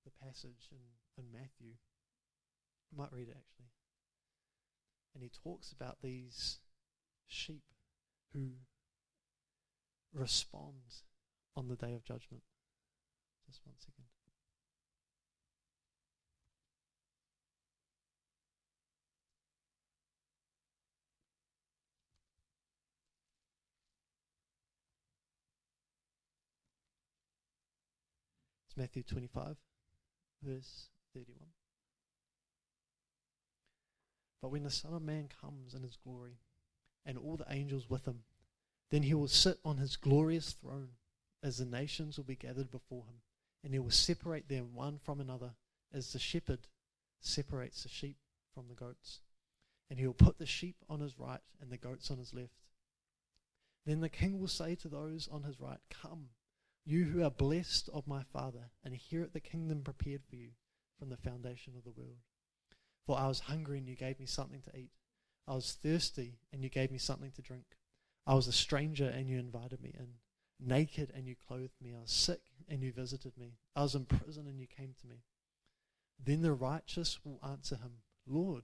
the 0.04 0.12
passage 0.22 0.68
in, 0.74 1.24
in 1.24 1.32
Matthew. 1.32 1.76
I 2.92 3.02
might 3.02 3.14
read 3.14 3.30
it 3.30 3.38
actually. 3.38 3.72
And 5.16 5.24
he 5.24 5.30
talks 5.30 5.72
about 5.72 6.00
these 6.04 6.60
sheep 7.26 7.64
who 8.34 8.50
respond 10.14 11.04
on 11.56 11.70
the 11.70 11.78
day 11.78 11.94
of 11.94 12.04
judgment. 12.04 12.44
Just 13.48 13.62
one 13.64 13.76
second. 13.80 14.13
It's 28.74 28.78
Matthew 28.80 29.04
25, 29.04 29.56
verse 30.42 30.88
31. 31.14 31.38
But 34.42 34.50
when 34.50 34.64
the 34.64 34.72
Son 34.72 34.96
of 34.96 35.04
Man 35.04 35.30
comes 35.40 35.76
in 35.76 35.84
his 35.84 35.96
glory, 35.96 36.40
and 37.06 37.16
all 37.20 37.38
the 37.38 37.46
angels 37.54 37.88
with 37.88 38.06
him, 38.06 38.24
then 38.90 39.04
he 39.04 39.14
will 39.14 39.28
sit 39.28 39.60
on 39.64 39.78
his 39.78 39.96
glorious 39.96 40.54
throne, 40.54 40.90
as 41.44 41.58
the 41.58 41.66
nations 41.66 42.18
will 42.18 42.24
be 42.24 42.36
gathered 42.36 42.72
before 42.72 43.04
him, 43.04 43.18
and 43.64 43.74
he 43.74 43.80
will 43.80 43.92
separate 43.92 44.50
them 44.50 44.74
one 44.74 44.98
from 44.98 45.20
another, 45.20 45.52
as 45.94 46.12
the 46.12 46.18
shepherd 46.18 46.68
separates 47.20 47.84
the 47.84 47.90
sheep 47.90 48.18
from 48.56 48.70
the 48.70 48.76
goats. 48.76 49.20
And 49.92 50.00
he 50.00 50.08
will 50.08 50.16
put 50.16 50.40
the 50.40 50.48
sheep 50.48 50.78
on 50.90 51.00
his 51.00 51.20
right 51.20 51.42
and 51.62 51.70
the 51.70 51.78
goats 51.78 52.10
on 52.10 52.18
his 52.18 52.34
left. 52.34 52.64
Then 53.86 54.02
the 54.02 54.10
king 54.10 54.40
will 54.40 54.48
say 54.48 54.74
to 54.76 54.88
those 54.88 55.30
on 55.32 55.44
his 55.44 55.60
right, 55.60 55.80
Come, 55.92 56.30
you 56.86 57.06
who 57.06 57.24
are 57.24 57.32
blessed 57.32 57.90
of 57.94 58.08
my 58.08 58.24
Father, 58.24 58.72
and 58.84 58.94
inherit 58.94 59.34
the 59.34 59.40
kingdom 59.40 59.82
prepared 59.82 60.22
for 60.30 60.36
you 60.36 60.50
from 61.00 61.10
the 61.10 61.18
foundation 61.18 61.74
of 61.78 61.84
the 61.84 61.92
world. 61.92 62.18
For 63.06 63.18
I 63.18 63.28
was 63.28 63.42
hungry, 63.42 63.78
and 63.78 63.88
you 63.88 63.96
gave 63.96 64.20
me 64.20 64.26
something 64.26 64.62
to 64.62 64.78
eat. 64.78 64.92
I 65.48 65.56
was 65.56 65.74
thirsty, 65.74 66.40
and 66.52 66.64
you 66.64 66.70
gave 66.70 66.92
me 66.92 66.98
something 66.98 67.32
to 67.32 67.42
drink. 67.42 67.66
I 68.26 68.34
was 68.34 68.48
a 68.48 68.54
stranger, 68.54 69.08
and 69.08 69.30
you 69.30 69.40
invited 69.40 69.82
me 69.82 69.94
in. 69.98 70.08
Naked, 70.60 71.12
and 71.14 71.28
you 71.28 71.36
clothed 71.36 71.82
me. 71.82 71.94
I 71.96 72.02
was 72.02 72.12
sick, 72.12 72.42
and 72.70 72.82
you 72.82 72.92
visited 72.92 73.38
me. 73.38 73.58
I 73.76 73.82
was 73.84 73.96
in 73.96 74.06
prison, 74.06 74.48
and 74.48 74.60
you 74.60 74.68
came 74.68 74.94
to 75.02 75.08
me. 75.08 75.24
Then 76.24 76.42
the 76.42 76.54
righteous 76.54 77.20
will 77.26 77.40
answer 77.44 77.76
him, 77.76 78.04
Lord, 78.26 78.64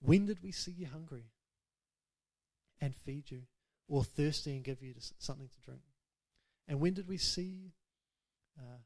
when 0.00 0.26
did 0.26 0.42
we 0.42 0.52
see 0.52 0.72
you 0.72 0.86
hungry 0.86 1.24
and 2.80 2.94
feed 2.94 3.30
you, 3.30 3.42
or 3.88 4.04
thirsty 4.04 4.54
and 4.54 4.64
give 4.64 4.82
you 4.82 4.94
something 5.18 5.48
to 5.48 5.60
drink? 5.60 5.82
And 6.66 6.80
when 6.80 6.94
did 6.94 7.08
we 7.08 7.18
see 7.18 7.72
uh, 8.58 8.78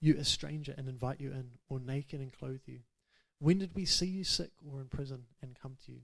you 0.00 0.16
a 0.18 0.24
stranger 0.24 0.74
and 0.76 0.88
invite 0.88 1.20
you 1.20 1.30
in, 1.30 1.52
or 1.68 1.80
naked 1.80 2.20
and 2.20 2.32
clothe 2.32 2.60
you? 2.66 2.80
When 3.38 3.58
did 3.58 3.74
we 3.74 3.84
see 3.84 4.06
you 4.06 4.24
sick 4.24 4.50
or 4.66 4.80
in 4.80 4.88
prison 4.88 5.24
and 5.42 5.58
come 5.60 5.76
to 5.86 5.92
you? 5.92 6.00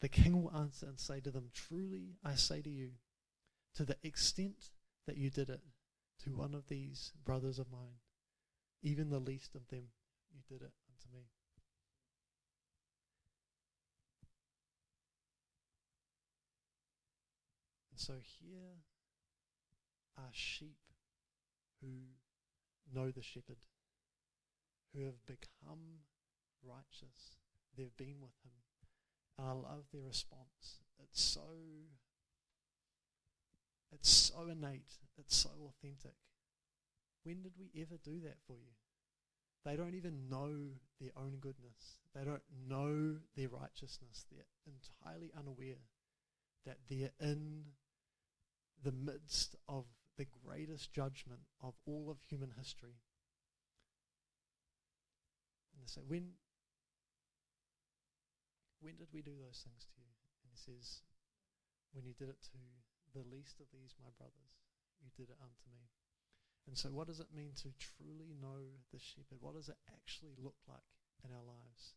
The 0.00 0.08
king 0.08 0.42
will 0.42 0.54
answer 0.54 0.86
and 0.86 1.00
say 1.00 1.20
to 1.20 1.30
them, 1.30 1.50
Truly 1.54 2.16
I 2.24 2.34
say 2.34 2.60
to 2.60 2.70
you, 2.70 2.90
to 3.76 3.84
the 3.84 3.96
extent 4.02 4.70
that 5.06 5.16
you 5.16 5.30
did 5.30 5.48
it 5.48 5.60
to 6.24 6.30
one 6.34 6.54
of 6.54 6.68
these 6.68 7.12
brothers 7.24 7.58
of 7.58 7.70
mine, 7.70 8.00
even 8.82 9.10
the 9.10 9.18
least 9.18 9.54
of 9.54 9.68
them, 9.68 9.84
you 10.34 10.40
did 10.48 10.62
it 10.62 10.72
unto 10.90 11.16
me. 11.16 11.24
And 17.90 18.00
so 18.00 18.14
here 18.40 18.82
are 20.18 20.30
sheep 20.32 20.78
who 21.80 21.88
know 22.92 23.10
the 23.10 23.22
shepherd, 23.22 23.58
who 24.94 25.04
have 25.04 25.24
become 25.26 26.04
righteous. 26.62 27.36
They've 27.76 27.96
been 27.96 28.20
with 28.20 28.36
him. 28.44 28.52
And 29.38 29.46
I 29.46 29.52
love 29.52 29.84
their 29.92 30.02
response. 30.02 30.80
It's 31.02 31.20
so 31.20 31.42
it's 33.92 34.10
so 34.10 34.48
innate. 34.50 34.98
It's 35.18 35.36
so 35.36 35.50
authentic. 35.68 36.14
When 37.22 37.42
did 37.42 37.52
we 37.58 37.70
ever 37.80 37.96
do 38.02 38.20
that 38.20 38.36
for 38.46 38.54
you? 38.54 38.72
They 39.64 39.76
don't 39.76 39.94
even 39.94 40.28
know 40.28 40.52
their 41.00 41.10
own 41.16 41.38
goodness. 41.40 41.98
They 42.14 42.24
don't 42.24 42.42
know 42.68 43.16
their 43.36 43.48
righteousness. 43.48 44.26
They're 44.30 44.44
entirely 44.66 45.32
unaware 45.36 45.82
that 46.64 46.78
they're 46.88 47.12
in 47.20 47.64
the 48.82 48.92
midst 48.92 49.56
of 49.68 49.84
the 50.16 50.26
greatest 50.44 50.92
judgment 50.92 51.40
of 51.62 51.74
all 51.86 52.08
of 52.10 52.18
human 52.28 52.52
history. 52.56 52.96
And 55.72 55.82
they 55.82 55.88
say, 55.88 56.00
when, 56.06 56.36
when 58.80 58.96
did 58.96 59.08
we 59.12 59.22
do 59.22 59.36
those 59.36 59.60
things 59.60 59.84
to 59.84 59.96
you? 60.00 60.12
And 60.42 60.48
he 60.48 60.56
says, 60.56 61.02
when 61.92 62.04
you 62.04 62.14
did 62.14 62.28
it 62.28 62.40
to 62.52 62.60
the 63.12 63.24
least 63.28 63.60
of 63.60 63.68
these, 63.72 63.96
my 64.00 64.12
brothers, 64.16 64.56
you 65.00 65.10
did 65.16 65.30
it 65.30 65.40
unto 65.40 65.64
me. 65.72 65.88
And 66.66 66.76
so, 66.76 66.88
what 66.90 67.06
does 67.06 67.20
it 67.20 67.30
mean 67.34 67.52
to 67.62 67.70
truly 67.78 68.34
know 68.42 68.82
the 68.92 68.98
shepherd? 68.98 69.38
What 69.40 69.54
does 69.54 69.68
it 69.68 69.78
actually 69.86 70.34
look 70.36 70.58
like 70.66 70.90
in 71.22 71.30
our 71.30 71.44
lives? 71.46 71.94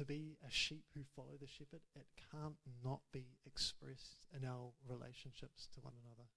To 0.00 0.04
be 0.04 0.36
a 0.46 0.50
sheep 0.50 0.84
who 0.94 1.04
follow 1.04 1.36
the 1.40 1.46
shepherd, 1.46 1.84
it 1.94 2.06
can't 2.32 2.56
not 2.84 3.00
be 3.12 3.36
expressed 3.46 4.26
in 4.34 4.44
our 4.44 4.72
relationships 4.88 5.68
to 5.74 5.80
one 5.80 5.94
another. 6.04 6.28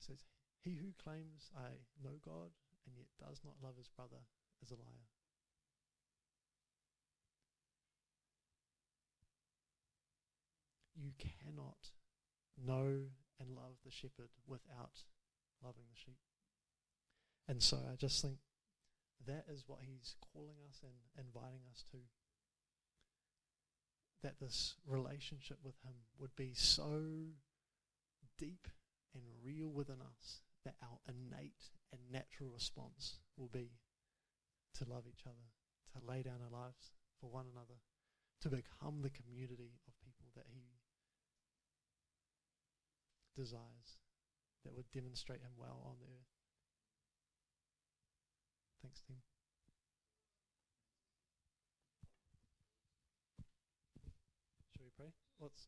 Says, 0.00 0.24
He 0.60 0.76
who 0.76 0.92
claims, 1.02 1.50
I 1.56 1.84
know 2.02 2.16
God, 2.24 2.50
and 2.86 2.96
yet 2.96 3.06
does 3.18 3.40
not 3.44 3.54
love 3.62 3.76
his 3.76 3.88
brother 3.88 4.24
is 4.62 4.70
a 4.70 4.74
liar. 4.74 5.08
You 10.96 11.12
cannot 11.18 11.90
know 12.56 13.08
and 13.38 13.56
love 13.56 13.76
the 13.84 13.90
shepherd 13.90 14.30
without 14.46 15.04
loving 15.64 15.84
the 15.90 15.98
sheep. 15.98 16.18
And 17.48 17.62
so 17.62 17.78
I 17.90 17.96
just 17.96 18.20
think 18.22 18.38
that 19.26 19.44
is 19.52 19.64
what 19.66 19.80
he's 19.82 20.14
calling 20.32 20.56
us 20.68 20.80
and 20.82 20.92
inviting 21.26 21.62
us 21.70 21.84
to. 21.92 21.98
That 24.22 24.38
this 24.38 24.74
relationship 24.86 25.58
with 25.64 25.76
him 25.82 25.94
would 26.18 26.36
be 26.36 26.52
so 26.54 27.02
deep 28.38 28.68
and 29.14 29.22
real 29.42 29.68
within 29.68 30.00
us 30.00 30.40
that 30.64 30.76
our 30.82 30.98
innate 31.08 31.70
and 31.92 32.00
natural 32.10 32.50
response 32.50 33.18
will 33.36 33.48
be 33.48 33.80
to 34.74 34.84
love 34.84 35.04
each 35.08 35.24
other, 35.26 35.50
to 35.92 36.06
lay 36.06 36.22
down 36.22 36.40
our 36.44 36.52
lives 36.52 36.92
for 37.20 37.30
one 37.30 37.46
another, 37.50 37.80
to 38.40 38.48
become 38.48 39.02
the 39.02 39.10
community 39.10 39.80
of 39.88 39.94
people 40.04 40.28
that 40.36 40.46
He 40.52 40.80
desires, 43.36 43.98
that 44.64 44.74
would 44.74 44.90
demonstrate 44.92 45.40
Him 45.40 45.52
well 45.56 45.82
on 45.84 45.96
the 46.00 46.06
earth. 46.06 46.30
Thanks, 48.82 49.02
Tim. 49.06 49.16
Shall 54.76 54.84
we 54.84 54.90
pray? 54.96 55.12
What's 55.38 55.66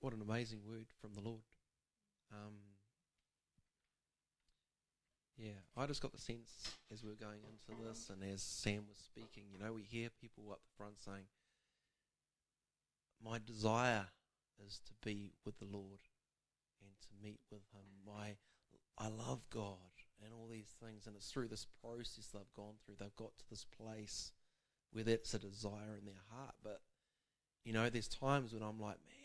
What 0.00 0.14
an 0.14 0.22
amazing 0.22 0.60
word 0.66 0.86
from 1.00 1.12
the 1.14 1.20
Lord. 1.20 1.42
Um, 2.32 2.54
yeah, 5.36 5.60
I 5.76 5.86
just 5.86 6.00
got 6.00 6.12
the 6.12 6.20
sense 6.20 6.72
as 6.90 7.02
we 7.02 7.10
were 7.10 7.16
going 7.16 7.40
into 7.44 7.82
this 7.82 8.10
and 8.10 8.22
as 8.32 8.42
Sam 8.42 8.84
was 8.88 8.98
speaking, 8.98 9.44
you 9.52 9.58
know, 9.58 9.74
we 9.74 9.82
hear 9.82 10.08
people 10.20 10.44
up 10.50 10.60
the 10.62 10.76
front 10.76 11.00
saying, 11.00 11.24
My 13.22 13.38
desire 13.44 14.06
is 14.66 14.80
to 14.86 14.92
be 15.04 15.32
with 15.44 15.58
the 15.58 15.66
Lord 15.66 16.00
and 16.82 16.92
to 17.02 17.08
meet 17.22 17.40
with 17.50 17.62
Him. 17.72 17.84
My, 18.06 18.36
I 18.96 19.08
love 19.08 19.42
God 19.50 19.76
and 20.24 20.32
all 20.32 20.48
these 20.50 20.74
things. 20.82 21.06
And 21.06 21.16
it's 21.16 21.30
through 21.30 21.48
this 21.48 21.66
process 21.82 22.28
they've 22.32 22.54
gone 22.56 22.74
through. 22.84 22.96
They've 22.98 23.16
got 23.16 23.36
to 23.38 23.44
this 23.50 23.64
place 23.64 24.32
where 24.92 25.04
that's 25.04 25.34
a 25.34 25.38
desire 25.38 25.96
in 25.98 26.06
their 26.06 26.24
heart. 26.30 26.54
But, 26.62 26.80
you 27.64 27.72
know, 27.72 27.88
there's 27.90 28.08
times 28.08 28.52
when 28.52 28.62
I'm 28.62 28.80
like, 28.80 28.98
man, 29.08 29.19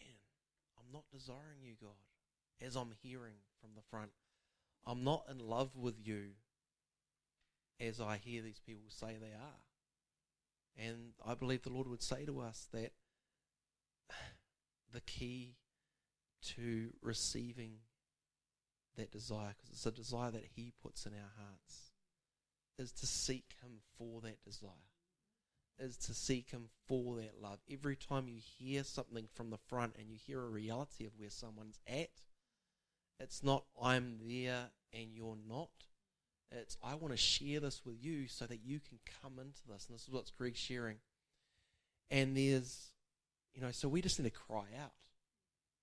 not 0.96 1.04
desiring 1.12 1.62
you, 1.62 1.74
God, 1.80 2.66
as 2.66 2.76
I'm 2.76 2.94
hearing 3.04 3.36
from 3.60 3.72
the 3.76 3.82
front. 3.90 4.12
I'm 4.88 5.04
not 5.04 5.26
in 5.30 5.40
love 5.40 5.76
with 5.76 5.96
you 6.02 6.30
as 7.80 8.00
I 8.00 8.18
hear 8.18 8.42
these 8.42 8.62
people 8.66 8.86
say 8.88 9.18
they 9.20 9.34
are. 9.34 9.64
And 10.78 11.14
I 11.26 11.34
believe 11.34 11.64
the 11.64 11.70
Lord 11.70 11.88
would 11.88 12.04
say 12.04 12.26
to 12.26 12.40
us 12.40 12.68
that 12.72 12.92
the 14.94 15.02
key 15.02 15.56
to 16.56 16.92
receiving 17.02 17.80
that 18.96 19.12
desire, 19.12 19.54
because 19.58 19.72
it's 19.72 19.86
a 19.86 19.92
desire 19.92 20.32
that 20.32 20.48
He 20.56 20.72
puts 20.82 21.06
in 21.06 21.14
our 21.14 21.34
hearts, 21.38 21.92
is 22.80 22.92
to 22.94 23.06
seek 23.06 23.56
Him 23.62 23.80
for 23.98 24.22
that 24.22 24.44
desire 24.44 24.95
is 25.80 25.98
to 25.98 26.14
seek 26.14 26.52
Him 26.52 26.70
for 26.88 27.16
that 27.18 27.42
love. 27.42 27.60
Every 27.70 27.96
time 27.96 28.28
you 28.28 28.40
hear 28.40 28.84
something 28.84 29.28
from 29.34 29.50
the 29.50 29.58
front 29.58 29.96
and 29.98 30.10
you 30.10 30.18
hear 30.18 30.42
a 30.42 30.50
reality 30.50 31.06
of 31.06 31.12
where 31.18 31.30
someone's 31.30 31.80
at, 31.88 32.10
it's 33.20 33.44
not 33.44 33.66
I'm 33.82 34.20
there 34.28 34.70
and 34.94 35.08
you're 35.14 35.38
not. 35.48 35.70
It's 36.52 36.78
I 36.84 36.96
want 36.96 37.12
to 37.14 37.18
share 37.18 37.60
this 37.60 37.82
with 37.86 37.96
you 38.00 38.28
so 38.28 38.46
that 38.46 38.64
you 38.64 38.80
can 38.80 39.00
come 39.22 39.40
into 39.40 39.62
this. 39.68 39.88
And 39.88 39.96
this 39.96 40.04
is 40.04 40.10
what's 40.10 40.32
Greg's 40.32 40.60
sharing. 40.60 40.98
And 42.12 42.38
there's, 42.38 42.92
you 43.54 43.62
know, 43.62 43.72
so 43.72 43.90
we 43.90 44.02
just 44.02 44.20
need 44.20 44.32
to 44.32 44.38
cry 44.38 44.66
out. 44.82 44.92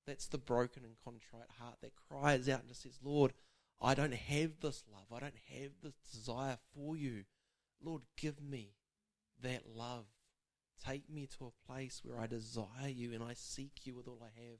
That's 0.06 0.26
the 0.26 0.38
broken 0.38 0.84
and 0.84 0.94
contrite 1.04 1.50
heart 1.60 1.76
that 1.82 1.92
cries 2.08 2.48
out 2.48 2.60
and 2.60 2.68
just 2.68 2.82
says, 2.82 2.98
Lord, 3.02 3.32
I 3.80 3.94
don't 3.94 4.14
have 4.14 4.60
this 4.60 4.84
love. 4.92 5.06
I 5.14 5.20
don't 5.20 5.34
have 5.52 5.70
this 5.82 5.94
desire 6.12 6.58
for 6.74 6.96
you. 6.96 7.24
Lord, 7.82 8.02
give 8.16 8.40
me 8.40 8.70
that 9.42 9.62
love 9.76 10.06
Take 10.84 11.08
me 11.08 11.28
to 11.38 11.46
a 11.46 11.72
place 11.72 12.00
where 12.02 12.18
I 12.18 12.26
desire 12.26 12.88
you 12.88 13.12
and 13.12 13.22
I 13.22 13.34
seek 13.34 13.72
you 13.84 13.94
with 13.94 14.08
all 14.08 14.20
I 14.20 14.40
have. 14.40 14.58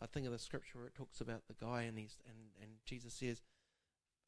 I 0.00 0.06
think 0.06 0.26
of 0.26 0.32
the 0.32 0.38
scripture 0.38 0.78
where 0.78 0.86
it 0.86 0.94
talks 0.94 1.20
about 1.20 1.44
the 1.48 1.54
guy 1.54 1.82
and 1.82 1.98
he's 1.98 2.18
and, 2.26 2.36
and 2.60 2.72
Jesus 2.84 3.14
says 3.14 3.42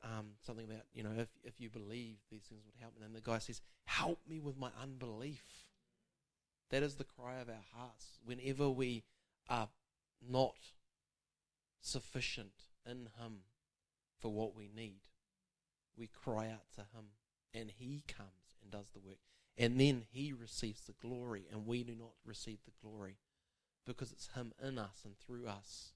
um, 0.03 0.37
something 0.43 0.65
about, 0.65 0.85
you 0.95 1.03
know, 1.03 1.13
if 1.19 1.29
if 1.45 1.61
you 1.61 1.69
believe 1.69 2.17
these 2.31 2.45
things 2.45 2.63
would 2.65 2.81
help. 2.81 2.99
Me 2.99 3.05
and 3.05 3.15
the 3.15 3.21
guy 3.21 3.39
says, 3.39 3.61
Help 3.85 4.21
me 4.27 4.41
with 4.41 4.57
my 4.57 4.71
unbelief. 4.81 5.67
That 6.71 6.83
is 6.83 6.95
the 6.95 7.05
cry 7.05 7.41
of 7.41 7.49
our 7.49 7.65
hearts. 7.75 8.19
Whenever 8.25 8.71
we 8.71 9.05
are 9.49 9.69
not 10.27 10.57
sufficient 11.81 12.69
in 12.89 13.09
Him 13.21 13.41
for 14.19 14.33
what 14.33 14.57
we 14.57 14.71
need, 14.75 15.03
we 15.97 16.07
cry 16.07 16.49
out 16.49 16.73
to 16.77 16.81
Him 16.81 17.09
and 17.53 17.71
He 17.77 18.03
comes 18.09 18.57
and 18.63 18.71
does 18.71 18.91
the 18.93 19.01
work. 19.01 19.19
And 19.59 19.81
then 19.81 20.03
He 20.11 20.33
receives 20.33 20.83
the 20.83 20.95
glory 21.01 21.47
and 21.51 21.67
we 21.67 21.83
do 21.83 21.95
not 21.95 22.13
receive 22.25 22.59
the 22.65 22.73
glory 22.83 23.17
because 23.87 24.13
it's 24.13 24.31
Him 24.35 24.53
in 24.63 24.79
us 24.79 25.03
and 25.05 25.17
through 25.19 25.47
us 25.47 25.93